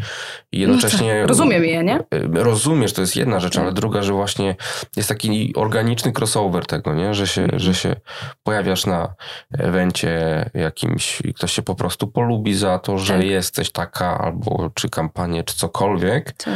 [0.51, 1.13] i jednocześnie...
[1.13, 1.27] No tak.
[1.27, 1.99] Rozumiem je, nie?
[2.33, 3.75] Rozumiesz, to jest jedna rzecz, ale tak.
[3.75, 4.55] druga, że właśnie
[4.95, 7.13] jest taki organiczny crossover tego, nie?
[7.13, 7.59] Że się, mhm.
[7.59, 7.95] że się
[8.43, 9.15] pojawiasz na
[9.59, 13.25] evencie jakimś i ktoś się po prostu polubi za to, że tak.
[13.25, 16.31] jesteś taka albo czy kampanię, czy cokolwiek.
[16.31, 16.53] Tak.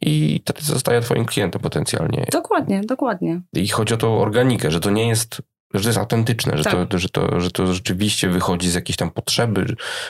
[0.00, 2.26] I wtedy zostaje twoim klientem potencjalnie.
[2.32, 3.40] Dokładnie, dokładnie.
[3.52, 5.42] I chodzi o tą organikę, że to nie jest
[5.74, 6.88] że to jest autentyczne, że, tak.
[6.88, 9.66] to, że, to, że to rzeczywiście wychodzi z jakiejś tam potrzeby,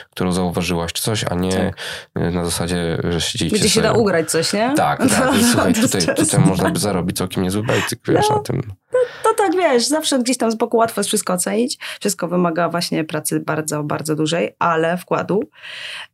[0.09, 2.33] którą zauważyłaś, czy coś, a nie tak.
[2.33, 4.73] na zasadzie, że siedzieliście Gdzie się da ugrać coś, nie?
[4.77, 5.35] Tak, tak.
[5.35, 8.61] I słuchaj, tutaj, tutaj można by zarobić całkiem niezły bejcyk, wiesz, no, na tym.
[9.23, 11.77] To tak, wiesz, zawsze gdzieś tam z boku łatwo jest wszystko ocenić.
[11.99, 15.43] Wszystko wymaga właśnie pracy bardzo, bardzo dużej, ale wkładu.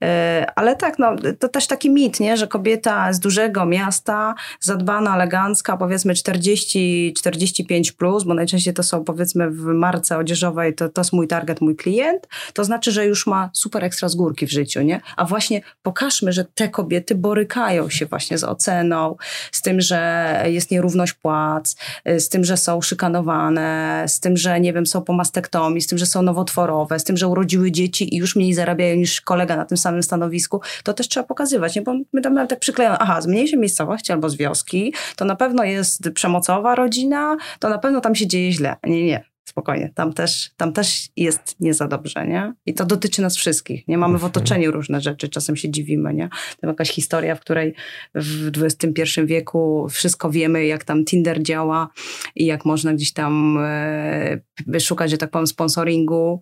[0.04, 2.38] E, ale tak, no, to też taki mit, nie?
[2.38, 9.52] że kobieta z dużego miasta, zadbana, elegancka, powiedzmy 40-45 plus, bo najczęściej to są powiedzmy
[9.52, 13.50] w marce odzieżowej, to, to jest mój target, mój klient, to znaczy, że już ma
[13.54, 15.02] super ekstra z górki w życiu, nie?
[15.18, 19.16] A właśnie pokażmy, że te kobiety borykają się właśnie z oceną,
[19.52, 21.76] z tym, że jest nierówność płac,
[22.06, 25.98] z tym, że są szykanowane, z tym, że nie wiem, są po mastektomii, z tym,
[25.98, 29.66] że są nowotworowe, z tym, że urodziły dzieci i już mniej zarabiają niż kolega na
[29.66, 31.82] tym samym stanowisku, to też trzeba pokazywać, nie?
[31.82, 35.64] bo my tam tak przyklejone, aha, z mniejszej miejscowości albo z wioski, to na pewno
[35.64, 38.76] jest przemocowa rodzina, to na pewno tam się dzieje źle.
[38.84, 39.29] Nie, nie.
[39.50, 39.92] Spokojnie.
[39.96, 42.54] Tam też, tam też jest nie za dobrze, nie?
[42.66, 43.98] I to dotyczy nas wszystkich, nie?
[43.98, 44.30] Mamy w Mhm.
[44.32, 46.30] otoczeniu różne rzeczy, czasem się dziwimy, nie?
[46.62, 47.74] Tam jakaś historia, w której
[48.16, 51.90] w XXI wieku wszystko wiemy, jak tam Tinder działa
[52.36, 56.42] i jak można gdzieś tam e, szukać, że tak powiem, sponsoringu,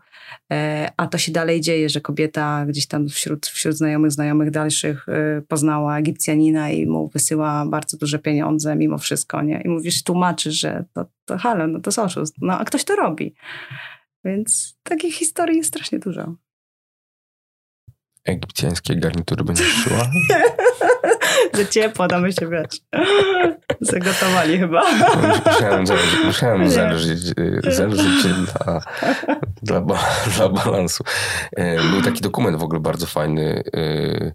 [0.52, 5.10] e, a to się dalej dzieje, że kobieta gdzieś tam wśród, wśród znajomych, znajomych dalszych
[5.10, 9.62] e, poznała Egipcjanina i mu wysyła bardzo duże pieniądze mimo wszystko, nie?
[9.66, 12.36] I mówisz, tłumaczysz, że to, to halo, no to jest oszust.
[12.42, 13.36] No a ktoś to robi.
[14.26, 16.36] Więc takich historii jest strasznie dużo.
[18.26, 20.04] Egipcjańskie garnitury będziesz szyła?
[21.54, 22.80] Za ciepło, tam się wiesz.
[23.92, 24.84] Zagotowali chyba.
[25.46, 28.82] Musiałem, zależeć, musiałem zależeć, y, zależeć dla,
[29.62, 29.82] dla,
[30.38, 31.04] dla balansu.
[31.60, 33.64] Y, Był taki dokument w ogóle bardzo fajny.
[33.76, 34.34] y,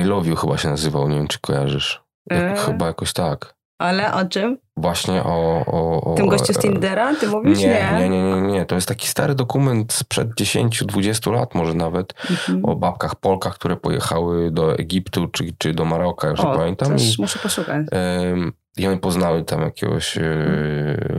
[0.00, 2.02] I Love You chyba się nazywał, nie wiem czy kojarzysz.
[2.30, 2.56] Jak, E.
[2.56, 3.54] Chyba jakoś tak.
[3.80, 4.58] Ale o czym?
[4.76, 5.64] Właśnie o...
[5.66, 7.14] o, o Tym gościu z e, Tindera?
[7.14, 7.58] Ty mówisz?
[7.58, 8.66] Nie, nie, nie, nie, nie.
[8.66, 12.14] To jest taki stary dokument sprzed 10-20 lat może nawet.
[12.30, 12.64] Mhm.
[12.64, 16.92] O babkach Polkach, które pojechały do Egiptu czy, czy do Maroka, już nie O, pamiętam.
[16.92, 17.86] też I, muszę poszukać.
[17.92, 20.22] em, I one poznały tam jakiegoś e,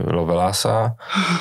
[0.06, 0.94] Lovelasa,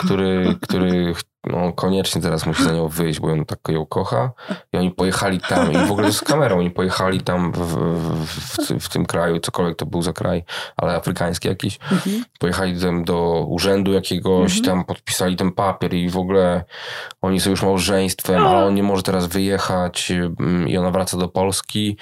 [0.05, 1.13] który, który
[1.43, 4.31] no, koniecznie teraz musi za nią wyjść, bo on tak ją kocha.
[4.73, 8.85] I oni pojechali tam, i w ogóle z kamerą, oni pojechali tam w, w, w,
[8.85, 10.43] w tym kraju, cokolwiek to był za kraj,
[10.77, 11.79] ale afrykański jakiś.
[11.91, 12.23] Mhm.
[12.39, 14.65] Pojechali tam do urzędu jakiegoś, Mhm.
[14.65, 16.63] tam podpisali ten papier i w ogóle
[17.21, 21.27] oni są już małżeństwem, ale on nie może teraz wyjechać mm, i ona wraca do
[21.27, 21.97] Polski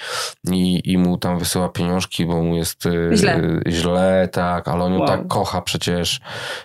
[0.50, 3.40] i, i mu tam wysyła pieniążki, bo mu jest y, Źle.
[3.68, 5.08] źle, tak, ale on ją Wow.
[5.08, 6.20] tak kocha przecież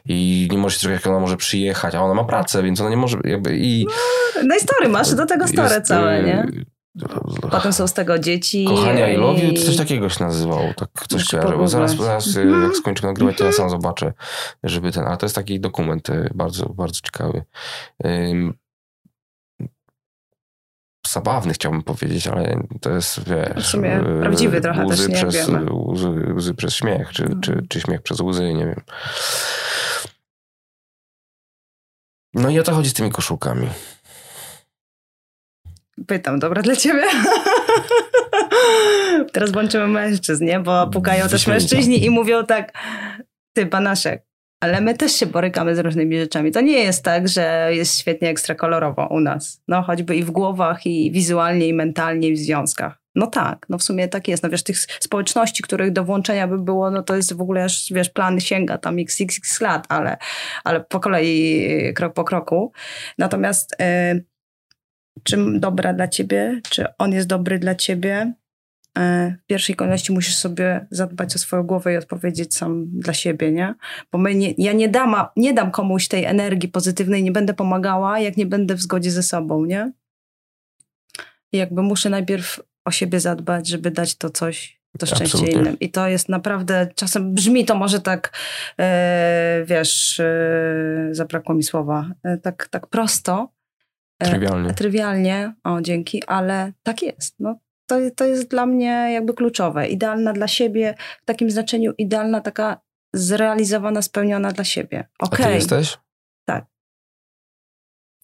[0.06, 2.90] i nie może się czekać, jak ona może przyjechać, a ona ma pracę, więc ona
[2.90, 3.86] nie może jakby i...
[4.44, 6.48] No i story, masz do tego story jest, całe, y, nie?
[7.52, 8.66] Potem są z tego dzieci.
[8.66, 9.18] Kochania i
[9.52, 12.64] i- to coś takiego się nazywało, tak coś Muszę kojarzę, bo zaraz, zaraz Mhm.
[12.64, 14.14] jak skończymy nagrywać, to ja sam zobaczę,
[14.64, 17.44] żeby ten, ale to jest taki dokument y, bardzo, bardzo ciekawy.
[21.08, 23.64] Zabawny chciałbym powiedzieć, ale to jest, wiesz...
[23.66, 25.66] W sumie prawdziwy trochę łzy też, nie przez, wiemy.
[25.74, 27.42] łzy, łzy przez śmiech, czy, Mhm.
[27.42, 28.82] czy, czy śmiech przez łzy, nie wiem.
[32.36, 33.68] No i o to chodzi z tymi koszulkami.
[36.08, 37.04] Pytam, dobra dla ciebie?
[39.34, 40.60] Teraz włączymy mężczyzn, nie?
[40.60, 42.74] Bo pukają też mężczyźni i mówią tak,
[43.54, 44.26] ty Banaszek,
[44.60, 46.52] ale my też się borykamy z różnymi rzeczami.
[46.52, 49.62] To nie jest tak, że jest świetnie ekstra kolorowo u nas.
[49.68, 53.05] No choćby i w głowach, i wizualnie, i mentalnie, i w związkach.
[53.16, 54.44] No tak, no w sumie tak jest.
[54.44, 58.10] No wiesz, tych społeczności, których do włączenia by było, no to jest w ogóle, wiesz,
[58.10, 60.18] plan sięga tam xxx lat, ale,
[60.64, 62.72] ale po kolei, krok po kroku.
[63.18, 63.76] Natomiast...
[63.82, 64.26] y,
[65.24, 68.34] czym dobra dla ciebie, czy on jest dobry dla ciebie.
[68.98, 73.52] E, W pierwszej kolejności musisz sobie zadbać o swoją głowę i odpowiedzieć sam dla siebie,
[73.52, 73.76] nie?
[74.12, 78.20] Bo my nie, ja nie dam, nie dam komuś tej energii pozytywnej, nie będę pomagała,
[78.20, 79.92] jak nie będę w zgodzie ze sobą, nie?
[81.52, 85.62] I jakby muszę najpierw o siebie zadbać, żeby dać to coś, to szczęście Absolutnie.
[85.62, 85.80] innym.
[85.80, 88.32] I to jest naprawdę, czasem brzmi to może tak,
[88.80, 93.56] e, wiesz, e, zabrakło mi słowa, e, tak, tak prosto,
[94.20, 94.74] E, Trywialnie.
[94.74, 97.36] Trywialnie, o dzięki, ale tak jest.
[97.40, 99.88] No, to, to jest dla mnie jakby kluczowe.
[99.88, 102.82] Idealna dla siebie, w takim znaczeniu idealna, taka
[103.14, 105.08] zrealizowana, spełniona dla siebie.
[105.20, 105.98] A ty jesteś?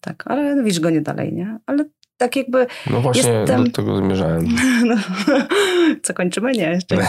[0.03, 1.59] tak, ale widzisz go nie dalej, nie?
[1.65, 1.85] Ale
[2.21, 4.47] tak jakby, No właśnie Jestem- do tego zmierzałem.
[4.85, 4.95] no,
[6.03, 6.51] co kończymy?
[6.51, 6.95] Nie, jeszcze.
[6.95, 7.01] nie,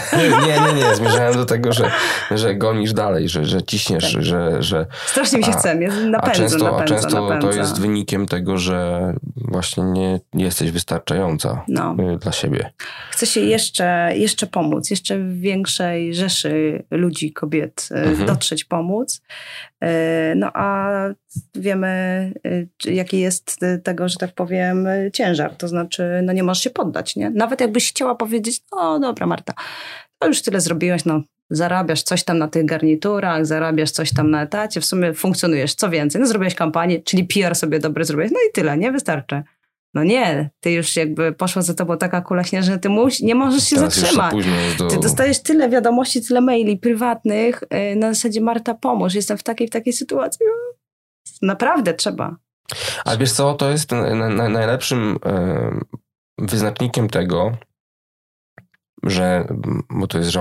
[0.73, 0.95] nie, nie.
[0.95, 1.91] Zmierzałem do tego, że,
[2.31, 4.23] że gonisz dalej, że, że ciśniesz, Tak.
[4.23, 5.75] że, że Strasznie mi się A- chce, a
[6.09, 7.47] napędza, często, a często napędza.
[7.47, 11.95] to jest wynikiem tego, że właśnie nie, nie jesteś wystarczająca No.
[12.13, 12.71] y, dla siebie.
[13.11, 18.25] Chce się jeszcze, jeszcze pomóc, jeszcze większej rzeszy ludzi, kobiet e, Mhm.
[18.27, 19.21] dotrzeć, pomóc.
[19.83, 20.93] E, No a
[21.55, 21.87] wiemy,
[22.87, 25.55] e, jaki jest e, tego, że tak powiem, ciężar.
[25.55, 27.29] To znaczy, no nie możesz się poddać, nie?
[27.29, 29.53] Nawet jakbyś chciała powiedzieć, no dobra Marta,
[30.19, 34.43] to już tyle zrobiłaś, no zarabiasz coś tam na tych garniturach, zarabiasz coś tam na
[34.43, 38.39] etacie, w sumie funkcjonujesz, co więcej, no zrobiłeś kampanię, czyli PR sobie dobry zrobiłeś, no
[38.49, 38.91] i tyle, nie?
[38.91, 39.43] Wystarczy.
[39.93, 43.35] No nie, ty już jakby poszła za tobą taka kula śnieżna, że ty muś, nie
[43.35, 44.35] możesz się Teraz zatrzymać.
[44.77, 44.87] do...
[44.87, 49.67] Ty dostajesz tyle wiadomości, tyle maili prywatnych, yy, na zasadzie Marta pomóż, jestem w takiej
[49.67, 50.45] w takiej sytuacji.
[51.41, 52.35] Naprawdę trzeba.
[53.05, 55.81] Ale wiesz co, to jest na, na, najlepszym em,
[56.37, 57.57] wyznacznikiem tego,
[59.03, 59.47] że,
[59.89, 60.31] bo to jest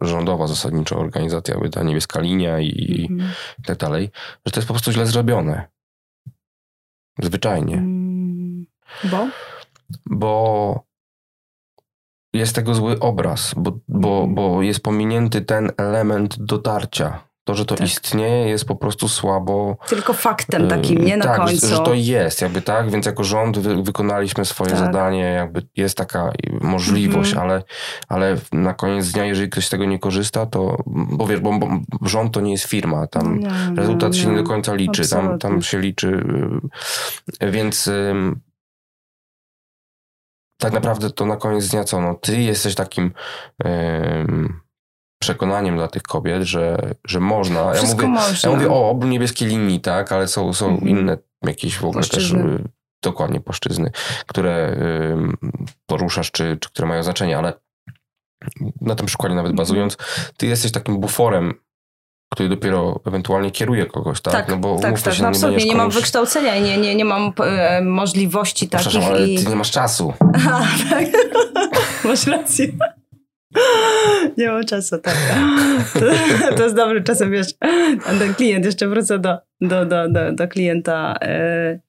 [0.00, 3.30] rządowa zasadniczo organizacja, jakby ta niebieska linia i, i Mhm.
[3.66, 4.10] tak dalej,
[4.46, 5.68] że to jest po prostu źle zrobione.
[7.22, 7.76] Zwyczajnie.
[9.04, 9.26] Mm, Bo?
[10.16, 10.84] bo
[12.34, 14.34] jest tego zły obraz, bo, bo, Mhm.
[14.34, 17.26] bo jest pominięty ten element dotarcia.
[17.44, 17.86] To, że to Tak.
[17.86, 19.76] istnieje, jest po prostu słabo.
[19.88, 21.66] Tylko faktem takim, nie na tak, końcu.
[21.66, 24.78] Że, że to jest, jakby tak, więc jako rząd wy, wykonaliśmy swoje Tak.
[24.78, 27.50] zadanie, jakby jest taka możliwość, Mhm.
[27.50, 27.62] ale,
[28.08, 31.68] ale na koniec dnia, jeżeli ktoś z tego nie korzysta, to, bo wiesz, bo, bo
[32.02, 34.38] rząd to nie jest firma, tam Nie, nie, rezultat się nie nie.
[34.42, 36.24] do końca liczy, tam, tam się liczy,
[37.42, 38.40] y, więc ym,
[40.58, 43.12] tak naprawdę to na koniec dnia co, no ty jesteś takim
[43.66, 44.60] ym,
[45.22, 48.50] przekonaniem dla tych kobiet, że, że można, ja mówię, można.
[48.50, 50.88] ja mówię o obrót niebieskiej linii, tak, ale są, są Mhm.
[50.88, 52.42] inne jakieś w ogóle Płaszczyzny.
[52.42, 52.68] też y,
[53.02, 53.90] dokładnie płaszczyzny,
[54.26, 54.76] które
[55.12, 55.36] ym,
[55.86, 57.52] poruszasz, czy, czy które mają znaczenie, ale
[58.80, 59.56] na tym przykładzie nawet Mhm.
[59.66, 59.96] bazując,
[60.36, 61.54] ty jesteś takim buforem,
[62.32, 64.32] który dopiero ewentualnie kieruje kogoś, tak?
[64.32, 65.14] Tak, no bo tak, tak.
[65.14, 65.56] się, No nie absolutnie.
[65.56, 68.88] będziesz Nie mam wykształcenia i nie, nie, nie mam e, możliwości takich.
[68.88, 69.38] Przepraszam, ale i...
[69.38, 70.12] ty nie masz czasu.
[70.50, 71.06] A, tak.
[72.04, 72.66] Masz rację.
[74.38, 75.16] Nie mam czasu, tak.
[75.94, 77.54] To, to jest dobry czasem, wiesz,
[78.18, 81.80] ten klient, jeszcze wrócę do, do, do, do, do klienta, e,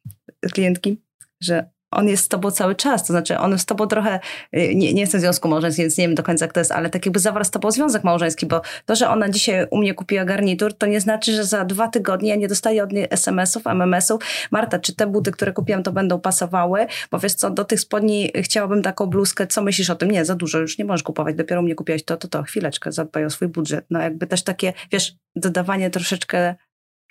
[0.54, 1.02] klientki,
[1.42, 4.20] że on jest z tobą cały czas, to znaczy on z tobą trochę,
[4.52, 6.72] e, nie, nie jestem w związku małżeńskim, więc nie wiem do końca jak to jest,
[6.72, 9.94] ale tak jakby zawarł z tobą związek małżeński, bo to, że ona dzisiaj u mnie
[9.94, 13.68] kupiła garnitur, to nie znaczy, że za dwa tygodnie ja nie dostaję od niej SMS-ów,
[13.68, 14.22] MMS-ów,
[14.52, 18.32] Marta, czy te buty, które kupiłam, to będą pasowały, bo wiesz co, do tych spodni
[18.36, 20.12] chciałabym taką bluzkę, co myślisz o tym?
[20.12, 22.92] Nie, za dużo, już nie możesz kupować, dopiero u mnie kupiłaś to, to, to, chwileczkę,
[22.92, 23.86] zadbaj o swój budżet.
[23.90, 26.56] No jakby też takie, wiesz, dodawanie troszeczkę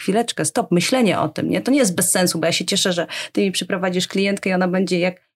[0.01, 1.61] chwileczkę, stop, myślenie o tym, nie?
[1.61, 4.53] To nie jest bez sensu, bo ja się cieszę, że ty mi przyprowadzisz klientkę i
[4.53, 5.27] ona będzie jak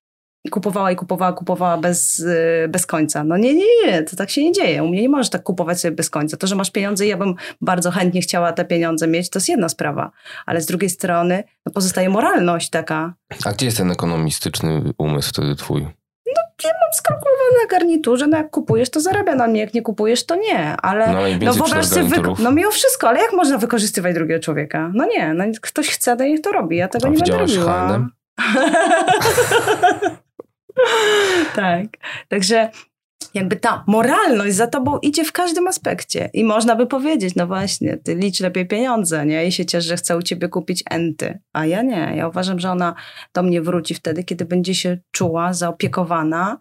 [0.50, 3.24] kupowała i kupowała, kupowała bez, yy, bez końca.
[3.24, 4.82] No nie, nie, nie, to tak się nie dzieje.
[4.82, 6.36] U mnie nie możesz tak kupować sobie bez końca.
[6.36, 9.68] To, że masz pieniądze ja bym bardzo chętnie chciała te pieniądze mieć, to jest jedna
[9.68, 10.10] sprawa.
[10.46, 13.14] Ale z drugiej strony no pozostaje moralność taka.
[13.44, 15.86] A gdzie jest ten ekonomistyczny umysł wtedy twój?
[16.64, 20.26] Ja mam skalkulowane na garniturze, no jak kupujesz, to zarabia na mnie, jak nie kupujesz,
[20.26, 20.76] to nie.
[20.82, 24.90] Ale No no wyobraź sobie, wyko- no mimo wszystko, ale jak można wykorzystywać drugiego człowieka?
[24.94, 26.76] No nie, no ktoś chce, to niech to robi.
[26.76, 28.08] Ja tego A nie będę robiła.
[31.56, 31.86] Tak.
[32.28, 32.70] Także
[33.34, 36.30] jakby ta moralność za tobą idzie w każdym aspekcie.
[36.32, 39.46] I można by powiedzieć, no właśnie, ty licz lepiej pieniądze, nie?
[39.46, 41.38] I się ciesz, że chce u ciebie kupić enty.
[41.52, 42.12] A ja nie.
[42.16, 42.94] Ja uważam, że ona
[43.34, 46.58] do mnie wróci wtedy, kiedy będzie się czuła zaopiekowana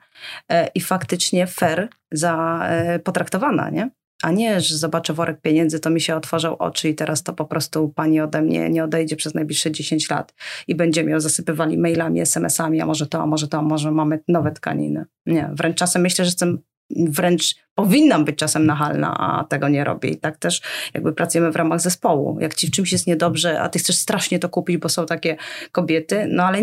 [0.49, 3.89] e, i faktycznie fair za, e, potraktowana, nie?
[4.24, 7.45] A nie, że zobaczę worek pieniędzy, to mi się otworzą oczy i teraz to po
[7.45, 10.34] prostu pani ode mnie nie odejdzie przez najbliższe 10 lat
[10.67, 14.20] i będziemy ją zasypywali mailami, SMS-ami, a może to, a może to, a może mamy
[14.28, 15.05] nowe tkaniny.
[15.26, 16.59] Nie, wręcz czasem myślę, że jestem,
[16.89, 20.09] wręcz powinnam być czasem nachalna, a tego nie robię.
[20.09, 20.61] I tak też
[20.93, 22.38] jakby pracujemy w ramach zespołu.
[22.39, 25.38] Jak ci w czymś jest niedobrze, a ty chcesz strasznie to kupić, bo są takie
[25.72, 26.57] kobiety, no ale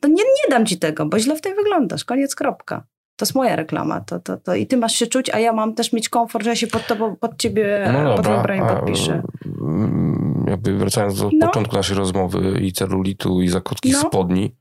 [0.00, 2.04] to nie, nie dam ci tego, bo źle w tej wyglądasz.
[2.04, 2.91] Koniec, kropka.
[3.22, 4.00] To jest moja reklama.
[4.00, 4.54] To, to, to.
[4.54, 6.86] I ty masz się czuć, a ja mam też mieć komfort, że ja się pod
[6.86, 9.22] tobą, pod ciebie, No pod dobra, brałem a, podpiszę.
[9.60, 11.46] mm, jakby wracając do No.
[11.46, 14.00] początku naszej rozmowy i celulitu i za krótkich No.
[14.00, 14.54] spodni,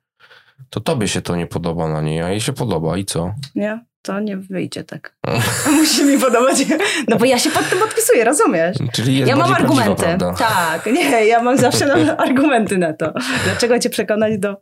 [0.69, 3.33] to tobie się to nie podoba na niej, a jej się podoba i co?
[3.55, 3.79] Nie?
[4.01, 5.15] To nie wyjdzie tak.
[5.79, 6.65] Musi mi podobać.
[7.07, 8.77] No bo ja się pod tym podpisuję, rozumiesz?
[8.93, 10.05] Czyli jest Ja mam argumenty.
[10.37, 11.93] Tak, nie, ja mam zawsze
[12.27, 13.13] argumenty na to.
[13.45, 14.55] Dlaczego cię przekonać do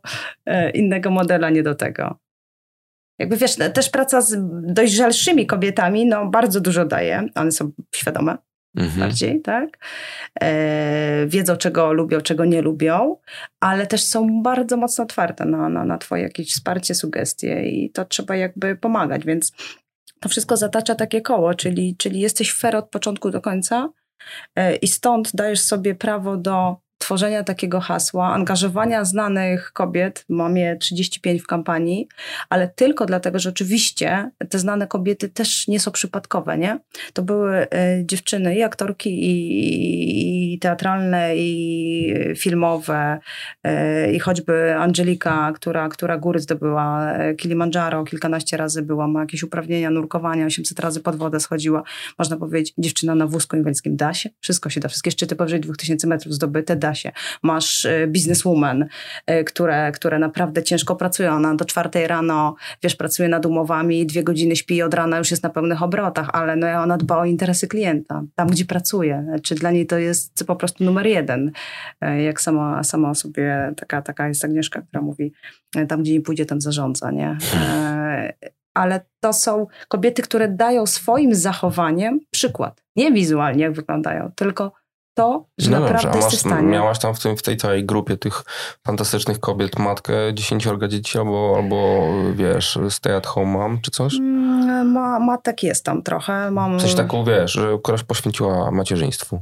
[0.46, 2.16] e, innego modela, nie do tego?
[3.20, 7.26] Jakby wiesz, też praca z dojrzalszymi kobietami, no bardzo dużo daje.
[7.34, 8.36] One są świadome
[8.76, 9.00] Mhm.
[9.00, 9.78] bardziej, tak?
[10.40, 13.16] E, wiedzą, czego lubią, czego nie lubią,
[13.60, 18.04] ale też są bardzo mocno otwarte na, na, na twoje jakieś wsparcie, sugestie i to
[18.04, 19.52] trzeba jakby pomagać, więc
[20.20, 23.88] to wszystko zatacza takie koło, czyli, czyli jesteś fair od początku do końca
[24.56, 30.76] e, i stąd dajesz sobie prawo do tworzenia takiego hasła, angażowania znanych kobiet, mam je
[30.76, 32.08] 35 w kampanii,
[32.48, 36.78] ale tylko dlatego, że oczywiście te znane kobiety też nie są przypadkowe, nie?
[37.12, 43.18] To były e, dziewczyny i aktorki, i, i teatralne, i filmowe,
[43.64, 49.42] e, i choćby Angelika, która, która góry zdobyła, e, Kilimandżaro, kilkanaście razy była, ma jakieś
[49.42, 51.82] uprawnienia nurkowania, 800 razy pod wodę schodziła.
[52.18, 56.06] Można powiedzieć, dziewczyna na wózku inwalidzkim da się, wszystko się da, wszystkie szczyty powyżej 2000
[56.06, 56.89] metrów zdobyte, da
[57.42, 58.86] Masz e, bizneswoman,
[59.26, 64.22] e, które, które naprawdę ciężko pracują, ona do czwartej rano, wiesz, pracuje nad umowami, dwie
[64.24, 67.68] godziny śpi od rana już jest na pełnych obrotach, ale no, ona dba o interesy
[67.68, 69.26] klienta, tam gdzie pracuje.
[69.42, 71.52] Czy dla niej to jest po prostu numer jeden.
[72.00, 75.32] E, Jak sama, sama o sobie, taka, taka jest Agnieszka, która mówi,
[75.88, 77.38] tam gdzie nie pójdzie, tam zarządza, nie?
[78.74, 82.82] Ale to są kobiety, które dają swoim zachowaniem przykład.
[82.96, 84.72] Nie wizualnie, jak wyglądają, tylko
[85.14, 86.68] to, że No naprawdę dobrze, masz, stanie.
[86.68, 88.42] miałaś tam w, tym, w tej całej grupie tych
[88.86, 94.14] fantastycznych kobiet matkę dziesięciorga dzieci albo, albo wiesz, stay at home mom czy coś?
[94.14, 96.50] Mm, Ma, matek jest tam trochę.
[96.50, 99.40] Mam, Coś taką, wiesz, że któraś poświęciła macierzyństwu.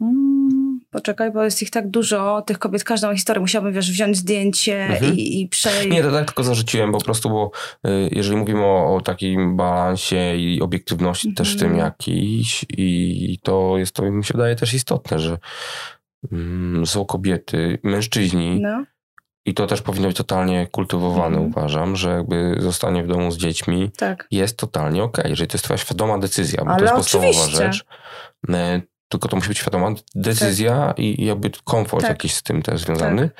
[0.00, 0.59] Mm,
[0.90, 3.40] poczekaj, bo jest ich tak dużo, tych kobiet, każdą historię.
[3.40, 5.14] Musiałabym, wiesz, wziąć zdjęcie mhm.
[5.14, 5.90] i, i przejść.
[5.90, 7.50] Nie, to tak tylko zarzuciłem po prostu, bo
[7.86, 11.46] y, jeżeli mówimy o, o takim balansie i obiektywności mhm.
[11.46, 15.38] też tym jakiś i to jest, to mi się wydaje też istotne, że
[16.32, 18.84] mm, są kobiety, mężczyźni, no.
[19.46, 21.46] I to też powinno być totalnie kultywowane, mhm.
[21.46, 24.26] uważam, że jakby zostanie w domu z dziećmi tak.
[24.30, 27.46] jest totalnie okej, okay, jeżeli to jest twoja świadoma decyzja, bo Ale to jest podstawowa
[27.46, 27.84] rzecz.
[29.10, 30.98] Y, tylko to musi być świadoma decyzja tak.
[30.98, 32.10] i jakby komfort tak.
[32.10, 33.30] jakiś z tym też związany.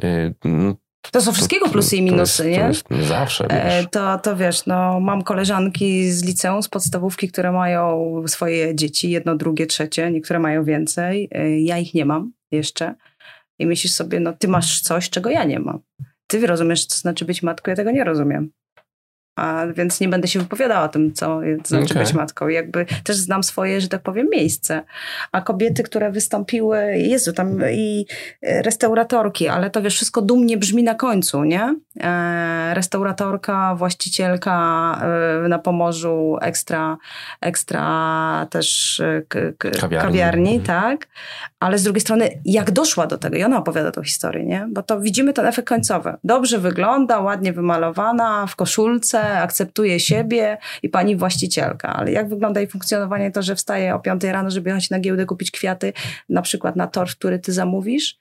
[0.00, 0.10] Tak.
[0.44, 0.74] No,
[1.10, 2.58] to są wszystkiego plusy i minusy, nie?
[2.58, 3.86] To jest zawsze, e, wiesz.
[3.90, 9.36] To, to wiesz, no mam koleżanki z liceum, z podstawówki, które mają swoje dzieci, jedno,
[9.36, 11.28] drugie, trzecie, niektóre mają więcej.
[11.32, 12.94] E, ja ich nie mam jeszcze.
[13.58, 15.80] I myślisz sobie, no ty masz coś, czego ja nie mam.
[16.26, 18.50] Ty rozumiesz, co znaczy być matką, ja tego nie rozumiem
[19.36, 22.04] a więc nie będę się wypowiadała o tym, co znaczy okay.
[22.04, 22.48] być matką.
[22.48, 24.82] Jakby też znam swoje, że tak powiem, miejsce.
[25.32, 28.06] A kobiety, które wystąpiły, Jezu, tam i
[28.42, 31.74] restauratorki, ale to wiesz, wszystko dumnie brzmi na końcu, nie?
[32.00, 34.54] E, restauratorka, właścicielka
[35.44, 36.96] e, na Pomorzu, ekstra,
[37.40, 39.22] ekstra też e,
[39.58, 40.62] kawiarni, kawiarni mhm.
[40.62, 41.08] tak?
[41.60, 44.66] Ale z drugiej strony, jak doszła do tego i ona opowiada tą historię, nie?
[44.70, 46.16] Bo to widzimy ten efekt końcowy.
[46.24, 51.92] Dobrze wygląda, ładnie wymalowana, w koszulce, akceptuje siebie i pani właścicielka.
[51.92, 55.26] Ale jak wygląda jej funkcjonowanie to, że wstaje o 5 rano, żeby jechać na giełdę
[55.26, 55.92] kupić kwiaty,
[56.28, 58.18] na przykład na tort, który ty zamówisz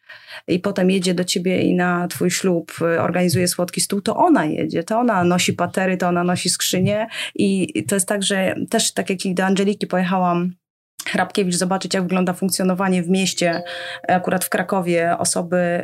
[0.47, 4.45] i potem jedzie do ciebie i na twój ślub y, organizuje słodki stół, to ona
[4.45, 8.93] jedzie, to ona nosi patery, to ona nosi skrzynię i to jest tak, że też
[8.93, 10.53] tak jak do Angeliki pojechałam
[11.05, 13.63] Hrabkiewicz zobaczyć, jak wygląda funkcjonowanie w mieście,
[14.07, 15.83] akurat w Krakowie, osoby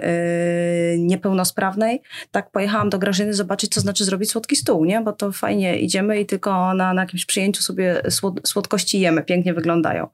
[0.93, 2.01] yy, niepełnosprawnej.
[2.31, 5.01] Tak pojechałam do Grażyny zobaczyć, co znaczy zrobić słodki stół, nie?
[5.01, 9.53] Bo to fajnie idziemy i tylko na, na jakimś przyjęciu sobie słod słodkości jemy, pięknie
[9.53, 10.07] wyglądają.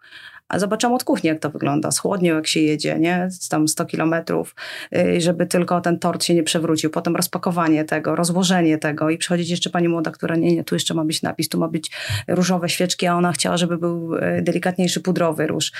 [0.49, 3.29] A zobaczyłam od kuchni, jak to wygląda, z chłodnią, jak się jedzie, nie?
[3.49, 4.55] Tam 100 kilometrów,
[4.97, 6.89] y, żeby tylko ten tort się nie przewrócił.
[6.89, 10.93] Potem rozpakowanie tego, rozłożenie tego i przychodzi jeszcze pani młoda, która nie, nie, tu jeszcze
[10.93, 11.91] ma być napis, tu ma być
[12.27, 15.71] różowe świeczki, a ona chciała, żeby był y, delikatniejszy pudrowy róż.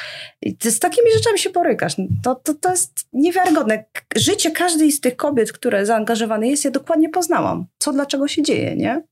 [0.42, 1.96] I ty z takimi rzeczami się porykasz.
[2.24, 3.86] To, to, to jest niewiarygodne.
[4.16, 7.66] Życie każdej z tych kobiet, które zaangażowane jest, ja dokładnie poznałam.
[7.78, 9.04] Co, dlaczego się dzieje, nie?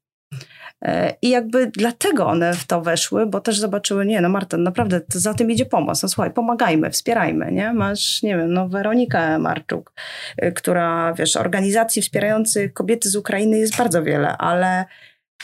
[0.84, 5.02] E, I jakby dlatego one w to weszły, bo też zobaczyły, nie no Marta, naprawdę
[5.10, 6.04] za tym idzie pomoc.
[6.04, 7.74] No słuchaj, pomagajmy, wspierajmy, nie?
[7.74, 9.94] Masz, nie wiem, no Weronikę Marczuk,
[10.38, 14.86] e, która, wiesz, organizacji wspierających kobiety z Ukrainy jest bardzo wiele, ale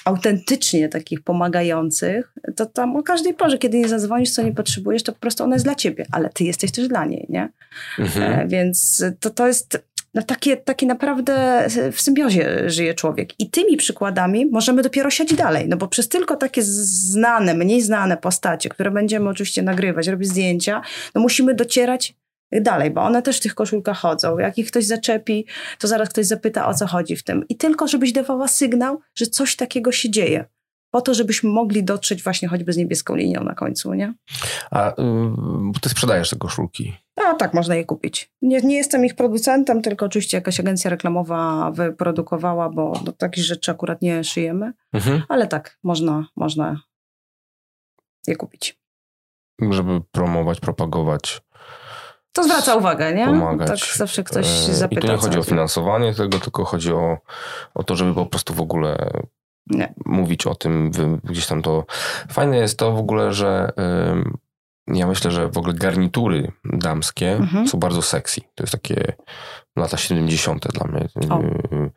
[0.05, 5.13] autentycznie takich pomagających, to tam o każdej porze, kiedy nie zadzwonisz, co nie potrzebujesz, to
[5.13, 7.49] po prostu ona jest dla ciebie, ale ty jesteś też dla niej, nie?
[7.99, 8.39] Mhm.
[8.39, 9.83] E, więc to, to jest
[10.13, 13.39] no takie, takie naprawdę w symbiozie żyje człowiek.
[13.39, 18.17] I tymi przykładami możemy dopiero siać dalej, no bo przez tylko takie znane, mniej znane
[18.17, 20.81] postacie, które będziemy oczywiście nagrywać, robić zdjęcia,
[21.15, 22.15] no musimy docierać
[22.51, 24.37] dalej, bo one też w tych koszulkach chodzą.
[24.37, 25.45] Jak ich ktoś zaczepi,
[25.79, 27.47] to zaraz ktoś zapyta, o co chodzi w tym.
[27.49, 30.45] I tylko, żebyś dawała sygnał, że coś takiego się dzieje
[30.91, 34.13] po to, żebyśmy mogli dotrzeć właśnie choćby z niebieską linią na końcu, nie?
[34.71, 34.93] A y,
[35.81, 36.93] ty sprzedajesz te koszulki?
[37.25, 38.31] A tak, można je kupić.
[38.41, 43.71] Nie, nie jestem ich producentem, tylko oczywiście jakaś agencja reklamowa wyprodukowała, bo do takich rzeczy
[43.71, 45.23] akurat nie szyjemy, mhm.
[45.29, 46.81] ale tak, można, można
[48.27, 48.79] je kupić.
[49.71, 51.41] Żeby promować, propagować
[52.33, 53.25] to zwraca uwagę, nie?
[53.25, 53.67] Pomagać.
[53.67, 55.01] Tak zawsze ktoś zapyta.
[55.01, 57.17] I tu nie chodzi o finansowanie tego, tylko chodzi o,
[57.73, 59.11] o to, żeby po prostu w ogóle
[59.67, 59.93] nie.
[60.05, 60.91] mówić o tym,
[61.23, 61.85] gdzieś tam to.
[62.31, 63.71] Fajne jest to w ogóle, że
[64.93, 67.67] ja myślę, że w ogóle garnitury damskie mhm.
[67.67, 68.41] są bardzo sexy.
[68.55, 69.13] To jest takie
[69.75, 70.67] lata 70.
[70.73, 71.07] dla mnie.
[71.29, 71.41] O.
[71.41, 71.91] Y,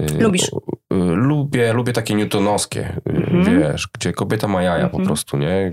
[0.00, 0.48] y, Lubisz?
[0.48, 3.60] Y, lubię, lubię takie newtonowskie, mhm.
[3.60, 4.90] wiesz, gdzie kobieta ma jaja mhm.
[4.90, 5.72] po prostu, nie?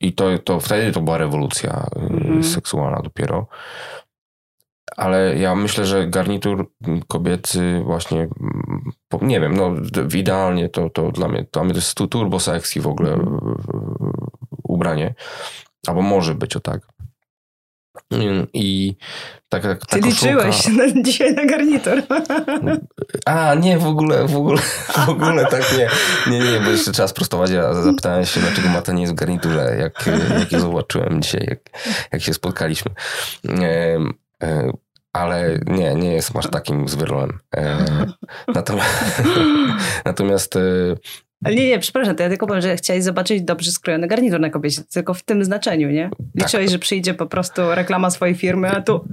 [0.00, 2.44] I to, to wtedy to była rewolucja mhm.
[2.44, 3.46] seksualna dopiero.
[4.96, 6.70] Ale ja myślę, że garnitur
[7.08, 8.28] kobiecy właśnie,
[9.22, 9.74] nie wiem, no
[10.14, 13.40] idealnie to, to dla mnie, dla mnie to jest turbo sexy w ogóle mhm.
[14.82, 15.14] Ubranie.
[15.86, 16.80] Albo może być o tak.
[18.52, 18.96] I
[19.48, 22.02] tak, tak, Ty liczyłeś na, dzisiaj na garnitur.
[23.26, 24.62] A, nie, w ogóle, w ogóle,
[25.06, 25.88] w ogóle tak nie.
[26.32, 27.50] Nie, nie, bo jeszcze trzeba sprostować.
[27.50, 30.06] Ja zapytałem się, dlaczego Mata nie jest w garniturze, jak,
[30.38, 31.60] jak je zobaczyłem dzisiaj, jak,
[32.12, 32.90] jak się spotkaliśmy.
[34.42, 34.72] E,
[35.12, 37.38] ale nie, nie jest masz takim zwyrolem.
[37.56, 37.86] E,
[38.54, 39.22] natomiast,
[40.04, 40.60] natomiast e,
[41.44, 44.50] Ale nie, nie, przepraszam, to ja tylko powiem, że chciałeś zobaczyć dobrze skrojony garnitur na
[44.50, 46.10] kobiecie, tylko w tym znaczeniu, nie?
[46.34, 49.04] Liczyłeś, że przyjdzie po prostu reklama swojej firmy, a tu...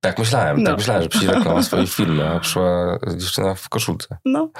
[0.00, 0.70] Tak myślałem, No.
[0.70, 4.16] tak myślałem, że przyjdzie reklama swojej firmy, a przyszła dziewczyna w koszulce.
[4.24, 4.50] No,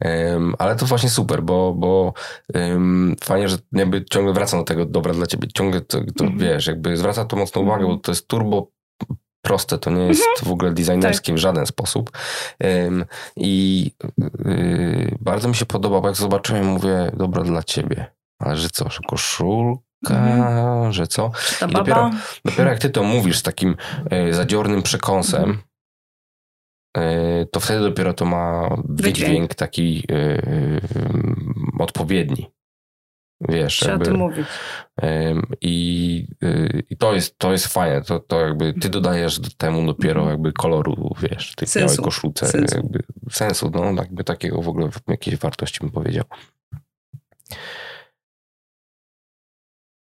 [0.00, 2.12] Em, ale to właśnie super, bo, bo
[2.54, 5.48] em, fajnie, że jakby ciągle wracam do tego dobra dla ciebie.
[5.54, 6.38] Ciągle to, to Mhm.
[6.38, 7.96] wiesz, jakby zwraca to mocną uwagę, Mhm.
[7.96, 8.70] bo to jest turbo
[9.42, 12.10] proste, to nie jest w ogóle designerskie w żaden sposób.
[12.58, 13.04] Em,
[13.36, 13.90] I
[14.46, 18.06] y, bardzo mi się podoba, bo jak zobaczyłem, mówię, dobra dla ciebie.
[18.42, 19.80] Ale że co, że koszulka,
[20.14, 20.92] Mhm.
[20.92, 21.30] że co?
[21.68, 22.10] I dopiero-
[22.44, 23.76] Dopiero jak ty to mówisz z takim
[24.10, 25.58] e, zadziornym przekąsem,
[26.96, 30.42] e, to wtedy dopiero to ma wydźwięk, taki e,
[31.78, 32.50] odpowiedni.
[33.40, 34.46] Wiesz, Trzeba o jakby, tym mówić.
[35.60, 39.86] i, y, i to jest, to jest fajne, to, to jakby ty dodajesz do temu
[39.86, 40.30] dopiero Mhm.
[40.30, 41.86] jakby koloru, wiesz, tej Sensu.
[41.96, 42.76] białej koszulce, Sensu.
[42.76, 46.24] jakby sensu, no jakby takiego w ogóle jakiejś wartości bym powiedział.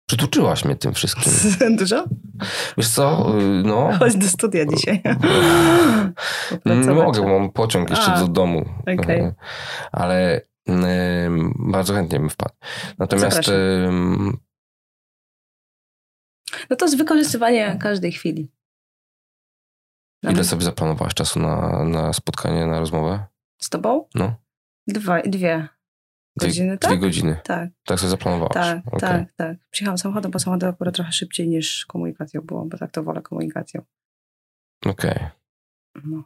[0.10, 1.34] Przytuczyłaś mnie tym wszystkim.
[1.78, 2.06] Dużo?
[2.78, 3.90] Wiesz co, y, no...
[4.00, 5.02] Chodź do studia dzisiaj.
[6.66, 8.66] Nie mogę, mam pociąg jeszcze A, do domu.
[9.00, 9.20] okej.
[9.20, 9.34] E,
[9.92, 10.42] Ale
[11.56, 12.54] bardzo chętnie bym wpadł.
[12.98, 14.38] Natomiast Zapraszam.
[16.70, 18.52] No to jest wykorzystywanie każdej chwili.
[20.24, 23.26] ile sobie zaplanowałaś czasu na, na spotkanie, na rozmowę?
[23.62, 24.08] Z tobą?
[24.16, 24.36] No.
[24.88, 25.68] Dwa, dwie
[26.38, 27.00] Dwie, godziny, dwie tak?
[27.00, 27.40] godziny.
[27.44, 28.54] Tak, Tak sobie zaplanowałaś?
[28.54, 29.00] tak, Okej.
[29.00, 29.58] tak, tak.
[29.72, 33.82] Przyjechałam samochodem, bo samochodem akurat trochę szybciej niż komunikacją było, bo tak to wolę komunikacją.
[34.86, 35.20] Okej.
[36.04, 36.24] No.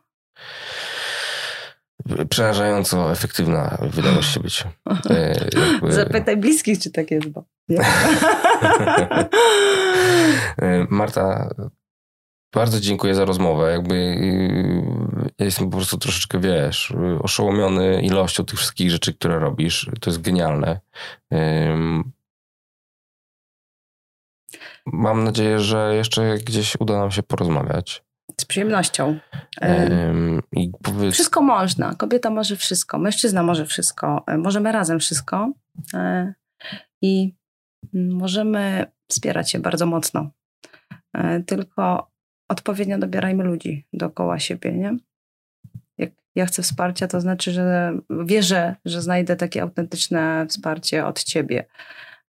[2.29, 4.63] Przerażająco efektywna wydałaś się być.
[5.09, 5.35] E,
[5.71, 7.43] jakby- Zapytaj bliskich, czy tak jest, bo.
[10.61, 11.49] E, Marta,
[12.53, 13.71] bardzo dziękuję za rozmowę.
[13.71, 19.89] Jakby y, ja jestem po prostu troszeczkę, wiesz, oszołomiony ilością tych wszystkich rzeczy, które robisz.
[20.01, 20.79] To jest genialne.
[24.85, 28.03] Mam nadzieję, że jeszcze gdzieś uda nam się porozmawiać.
[28.39, 29.19] Z przyjemnością.
[30.83, 31.95] Powiedz, Wszystko można.
[31.95, 34.23] Kobieta może wszystko, mężczyzna może wszystko.
[34.27, 35.51] E, Możemy razem wszystko.
[35.93, 36.33] E,
[37.01, 37.35] I
[37.93, 40.29] możemy wspierać się bardzo mocno.
[41.13, 42.11] E, Tylko
[42.49, 44.97] odpowiednio dobierajmy ludzi dookoła siebie, nie?
[45.97, 47.93] Jak ja chcę wsparcia, to znaczy, że
[48.25, 51.65] wierzę, że znajdę takie autentyczne wsparcie od ciebie.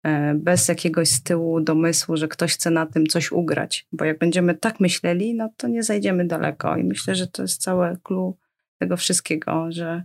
[0.08, 3.86] E, Bez jakiegoś z tyłu domysłu, że ktoś chce na tym coś ugrać.
[3.92, 6.76] Bo jak będziemy tak myśleli, no to nie zajdziemy daleko.
[6.76, 8.36] I myślę, że to jest całe clue
[8.78, 10.02] tego wszystkiego, że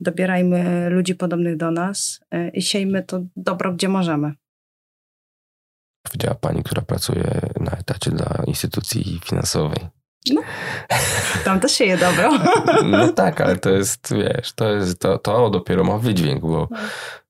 [0.00, 4.32] dobierajmy ludzi podobnych do nas y, i siejmy to dobro, gdzie możemy.
[6.02, 9.95] powiedziała pani, która pracuje na etacie dla instytucji finansowej.
[11.44, 12.30] Tam też sieje dobro.
[12.84, 16.78] No tak, ale to jest, wiesz, to, jest, to, to dopiero ma wydźwięk, bo No.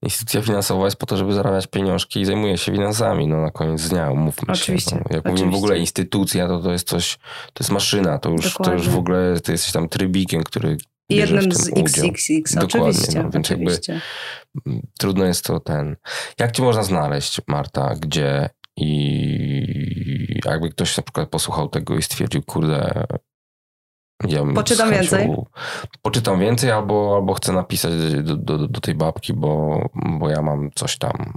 [0.01, 3.89] instytucja finansowa jest po to, żeby zarabiać pieniążki i zajmuje się finansami, no na koniec
[3.89, 4.95] dnia, umówmy Oczywiście, się.
[4.95, 5.57] No, jak mówimy w oczywiście.
[5.57, 7.17] ogóle instytucja, to to jest coś,
[7.53, 10.77] to jest maszyna, to już, to już w ogóle, ty jesteś tam trybikiem, który
[11.09, 11.69] jednym z.
[11.77, 13.23] XXX, Dokładnie, oczywiście.
[13.23, 14.01] no, więc jakby- oczywiście.
[14.99, 15.95] Trudno jest to ten...
[16.39, 19.96] Jak cię można znaleźć, Marta, gdzie i
[20.51, 23.03] jakby ktoś na przykład posłuchał tego i stwierdził, kurde...
[24.27, 25.29] Ja bym Poczytam chęcią- więcej.
[26.01, 27.93] Poczytam więcej albo, albo chcę napisać
[28.23, 31.33] do, do, do tej babki, bo, bo ja mam coś tam,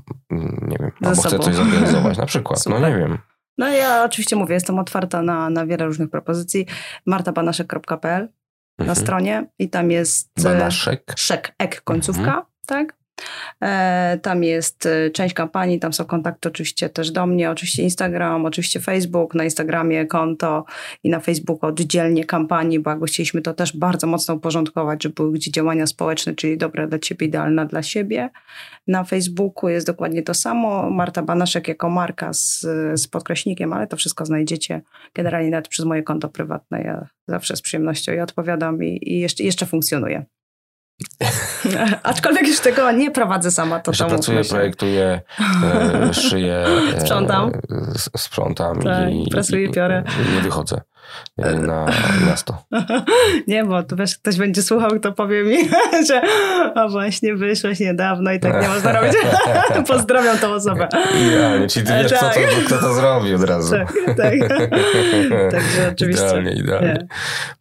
[0.62, 1.42] nie wiem, Ze albo chcę sobą.
[1.44, 2.66] coś zorganizować na przykład.
[2.66, 2.90] No Super.
[2.92, 3.18] nie wiem.
[3.58, 6.66] No ja oczywiście mówię, jestem otwarta na, na wiele różnych propozycji.
[7.06, 8.28] martabanaszek.pl
[8.78, 8.96] na Mhm.
[8.96, 10.30] stronie i tam jest...
[10.38, 11.12] e, Banaszek.
[11.16, 12.42] Szek, ek końcówka, Mhm.
[12.66, 12.96] tak?
[13.62, 18.44] E, tam jest e, część kampanii, tam są kontakty oczywiście też do mnie, oczywiście Instagram,
[18.44, 20.64] oczywiście Facebook, na Instagramie konto
[21.04, 25.32] i na Facebooku oddzielnie kampanii, bo jakby chcieliśmy to też bardzo mocno uporządkować, żeby były
[25.32, 28.30] gdzie działania społeczne, czyli dobre dla ciebie, idealna dla siebie.
[28.86, 32.60] Na Facebooku jest dokładnie to samo, Marta Banaszek jako marka z,
[32.94, 34.82] z podkreśnikiem, ale to wszystko znajdziecie
[35.14, 36.82] generalnie nawet przez moje konto prywatne.
[36.82, 40.24] Ja zawsze z przyjemnością i odpowiadam i, i jeszcze, jeszcze funkcjonuje.
[42.02, 45.20] Aczkolwiek już tego nie prowadzę sama, to Jeszcze pracuję, projektuję,
[46.10, 46.64] e, szyję.
[46.96, 47.50] E, Sprzątam.
[47.94, 50.02] s- sprzątam Tak, i, prasuję piorę.
[50.30, 50.82] i nie wychodzę e,
[51.38, 51.86] na
[52.26, 52.62] miasto.
[53.46, 55.56] Nie, bo tu wiesz, ktoś będzie słuchał, kto powie mi,
[56.08, 56.22] że
[56.74, 59.12] o właśnie wyszłeś niedawno i tak nie można robić.
[59.88, 60.88] Pozdrawiam tą osobę.
[61.28, 62.34] Idealnie, czyli ty wiesz, kto tak.
[62.34, 63.70] to, kto to zrobi od razu.
[63.70, 64.60] Tak, tak.
[65.50, 66.24] Także oczywiście.
[66.24, 66.88] Idealnie, idealnie.
[66.88, 67.06] Nie.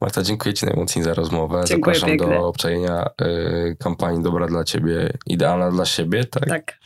[0.01, 1.61] Marta, dziękuję Ci najmocniej za rozmowę.
[1.65, 2.37] Dziękuję Zapraszam pięknie.
[2.39, 6.49] do obczajenia y, kampanii Dobra dla Ciebie, idealna dla siebie, tak?
[6.49, 6.79] Tak.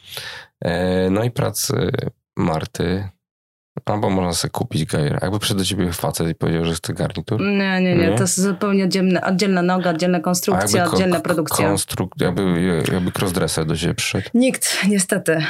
[0.62, 1.91] E, no i pracy
[2.38, 3.10] Marty
[3.86, 5.19] Albo można sobie kupić gajer.
[5.21, 7.41] Jakby przyszedł do ciebie facet i powiedział, że chce garnitur.
[7.41, 7.95] Nie, nie, nie.
[7.95, 8.15] Nie?
[8.15, 11.67] To jest zupełnie oddzielna, oddzielna noga, oddzielna konstrukcja, ko- oddzielna produkcja.
[11.69, 12.61] Konstruk- jakby,
[12.93, 14.30] jakby crossdresser do ciebie przyszedł.
[14.34, 15.45] Nikt, niestety.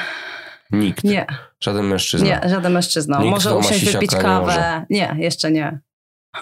[0.71, 1.03] Nikt.
[1.03, 1.26] Nie,
[1.59, 2.28] Żaden mężczyzna.
[2.28, 3.17] nie, żaden mężczyzna.
[3.19, 4.86] Nikt, może usiąść, wypić sisiaka, nie kawę.
[4.89, 5.80] Nie, jeszcze nie.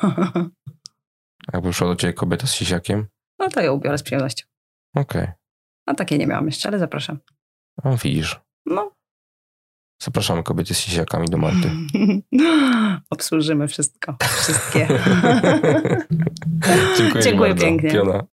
[1.54, 3.08] Jakby przyszła do ciebie kobieta z sisiakiem.
[3.40, 4.46] No to ją ubiorę z przyjemnością.
[4.96, 5.28] Okej.
[5.88, 7.20] No takie nie miałam jeszcze, ale zapraszam.
[7.84, 8.40] A widzisz.
[8.66, 8.92] No.
[10.02, 11.72] Zapraszamy kobiety z sisiakami do Malty.
[13.10, 14.16] Obsłużymy wszystko.
[14.22, 14.88] Wszystkie.
[16.98, 17.92] Dziękuję, Dziękuję pięknie.
[17.92, 18.24] Piona.